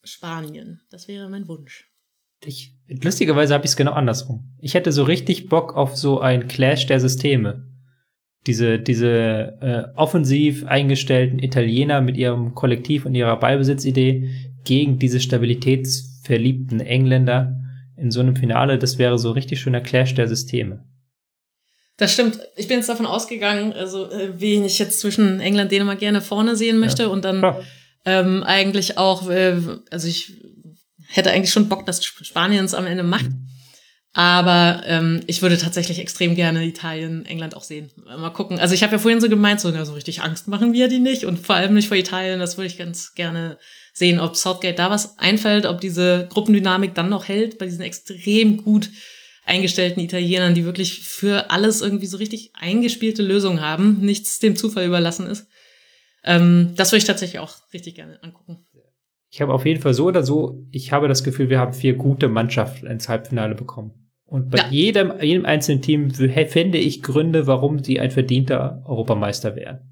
[0.02, 0.80] Spanien.
[0.90, 1.90] Das wäre mein Wunsch.
[2.44, 4.54] Ich, lustigerweise habe ich es genau andersrum.
[4.58, 7.66] Ich hätte so richtig Bock auf so ein Clash der Systeme.
[8.46, 14.30] Diese, diese äh, offensiv eingestellten Italiener mit ihrem Kollektiv und ihrer Ballbesitzidee
[14.64, 17.60] gegen diese stabilitätsverliebten Engländer
[17.96, 20.84] in so einem Finale, das wäre so richtig schöner Clash der Systeme.
[22.00, 22.40] Das stimmt.
[22.56, 26.22] Ich bin jetzt davon ausgegangen, also äh, wen ich jetzt zwischen England und Dänemark gerne
[26.22, 27.08] vorne sehen möchte ja.
[27.10, 27.44] und dann
[28.06, 30.32] ähm, eigentlich auch, äh, also ich
[31.08, 33.26] hätte eigentlich schon Bock, dass Spanien es am Ende macht.
[34.14, 37.90] Aber ähm, ich würde tatsächlich extrem gerne Italien, England auch sehen.
[38.02, 38.58] Mal gucken.
[38.58, 41.00] Also ich habe ja vorhin so gemeint, so, ja, so richtig Angst machen wir die
[41.00, 42.40] nicht und vor allem nicht vor Italien.
[42.40, 43.58] Das würde ich ganz gerne
[43.92, 48.56] sehen, ob Southgate da was einfällt, ob diese Gruppendynamik dann noch hält bei diesen extrem
[48.56, 48.88] gut
[49.50, 54.86] eingestellten Italienern, die wirklich für alles irgendwie so richtig eingespielte Lösungen haben, nichts dem Zufall
[54.86, 55.48] überlassen ist.
[56.24, 58.66] Ähm, das würde ich tatsächlich auch richtig gerne angucken.
[59.28, 61.94] Ich habe auf jeden Fall so oder so, ich habe das Gefühl, wir haben vier
[61.94, 64.10] gute Mannschaften ins Halbfinale bekommen.
[64.24, 64.68] Und bei ja.
[64.70, 69.89] jedem, jedem einzelnen Team fände ich Gründe, warum sie ein verdienter Europameister wären.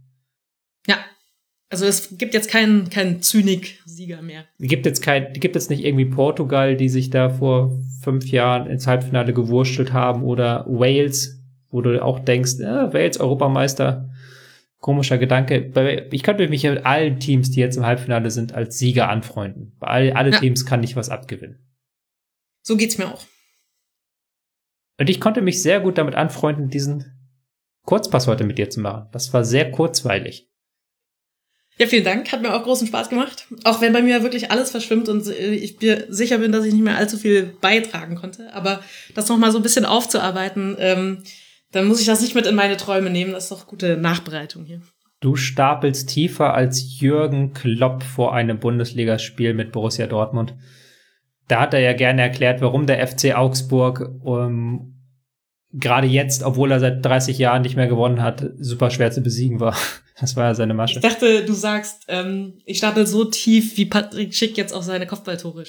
[1.71, 4.45] Also es gibt jetzt keinen, keinen Zynik-Sieger mehr.
[4.59, 8.87] Gibt jetzt kein, gibt jetzt nicht irgendwie Portugal, die sich da vor fünf Jahren ins
[8.87, 14.09] Halbfinale gewurschtelt haben oder Wales, wo du auch denkst, ja, Wales Europameister
[14.81, 16.09] komischer Gedanke.
[16.13, 19.77] Ich könnte mich mit allen Teams, die jetzt im Halbfinale sind, als Sieger anfreunden.
[19.79, 20.39] Bei all, alle ja.
[20.39, 21.59] Teams kann ich was abgewinnen.
[22.63, 23.25] So geht's mir auch.
[24.99, 27.05] Und ich konnte mich sehr gut damit anfreunden, diesen
[27.85, 29.09] Kurzpass heute mit dir zu machen.
[29.13, 30.48] Das war sehr kurzweilig.
[31.79, 32.33] Ja, vielen Dank.
[32.33, 33.47] Hat mir auch großen Spaß gemacht.
[33.65, 36.73] Auch wenn bei mir wirklich alles verschwimmt und äh, ich mir sicher bin, dass ich
[36.73, 38.53] nicht mehr allzu viel beitragen konnte.
[38.53, 38.81] Aber
[39.15, 41.23] das nochmal so ein bisschen aufzuarbeiten, ähm,
[41.71, 43.33] dann muss ich das nicht mit in meine Träume nehmen.
[43.33, 44.81] Das ist doch gute Nachbereitung hier.
[45.21, 50.55] Du stapelst tiefer als Jürgen Klopp vor einem Bundesligaspiel mit Borussia Dortmund.
[51.49, 54.98] Da hat er ja gerne erklärt, warum der FC Augsburg um,
[55.73, 59.61] gerade jetzt, obwohl er seit 30 Jahren nicht mehr gewonnen hat, super schwer zu besiegen
[59.61, 59.77] war.
[60.21, 60.97] Das war ja seine Masche.
[60.97, 65.07] Ich dachte, du sagst, ähm, ich stapel so tief, wie Patrick Schick jetzt auf seine
[65.07, 65.63] Kopfballtore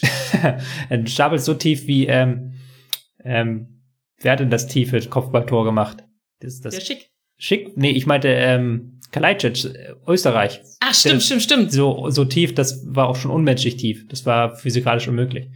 [0.90, 2.54] Du stapelst so tief wie ähm,
[3.24, 3.80] ähm,
[4.22, 6.04] Wer hat denn das tiefe Kopfballtor gemacht?
[6.40, 7.12] Das, das Der Schick.
[7.38, 7.78] Schick?
[7.78, 10.62] Nee, ich meinte ähm, Kalajdzic, äh, Österreich.
[10.80, 11.72] Ach, stimmt, Der, stimmt, stimmt.
[11.72, 14.08] So, so tief, das war auch schon unmenschlich tief.
[14.08, 15.48] Das war physikalisch unmöglich.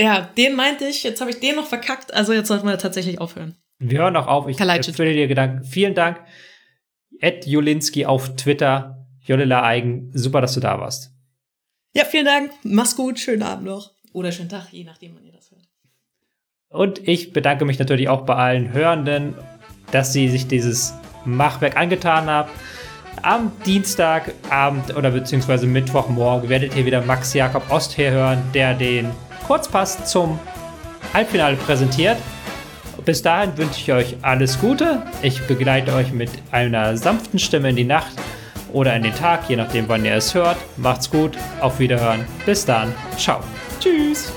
[0.00, 1.02] Ja, den meinte ich.
[1.02, 2.12] Jetzt habe ich den noch verkackt.
[2.12, 3.56] Also jetzt sollten wir tatsächlich aufhören.
[3.78, 4.48] Wir hören auch auf.
[4.48, 5.64] Ich erfülle dir Gedanken.
[5.64, 6.20] Vielen Dank.
[7.20, 9.06] Ed Jolinski auf Twitter.
[9.20, 10.10] Jolila Eigen.
[10.12, 11.12] Super, dass du da warst.
[11.94, 12.50] Ja, vielen Dank.
[12.62, 13.18] Mach's gut.
[13.18, 13.92] Schönen Abend noch.
[14.12, 15.62] Oder schönen Tag, je nachdem, wann ihr das hört.
[16.68, 19.34] Und ich bedanke mich natürlich auch bei allen Hörenden,
[19.90, 20.94] dass sie sich dieses
[21.24, 22.50] Machwerk angetan haben.
[23.22, 29.10] Am Dienstagabend oder beziehungsweise Mittwochmorgen werdet ihr wieder Max Jakob Osther hören, der den
[29.46, 30.38] Kurzpass zum
[31.12, 32.18] Halbfinale präsentiert.
[33.04, 35.02] Bis dahin wünsche ich euch alles Gute.
[35.22, 38.12] Ich begleite euch mit einer sanften Stimme in die Nacht
[38.72, 40.56] oder in den Tag, je nachdem, wann ihr es hört.
[40.76, 42.24] Macht's gut, auf Wiederhören.
[42.46, 42.94] Bis dann.
[43.16, 43.40] Ciao.
[43.78, 44.32] Tschüss.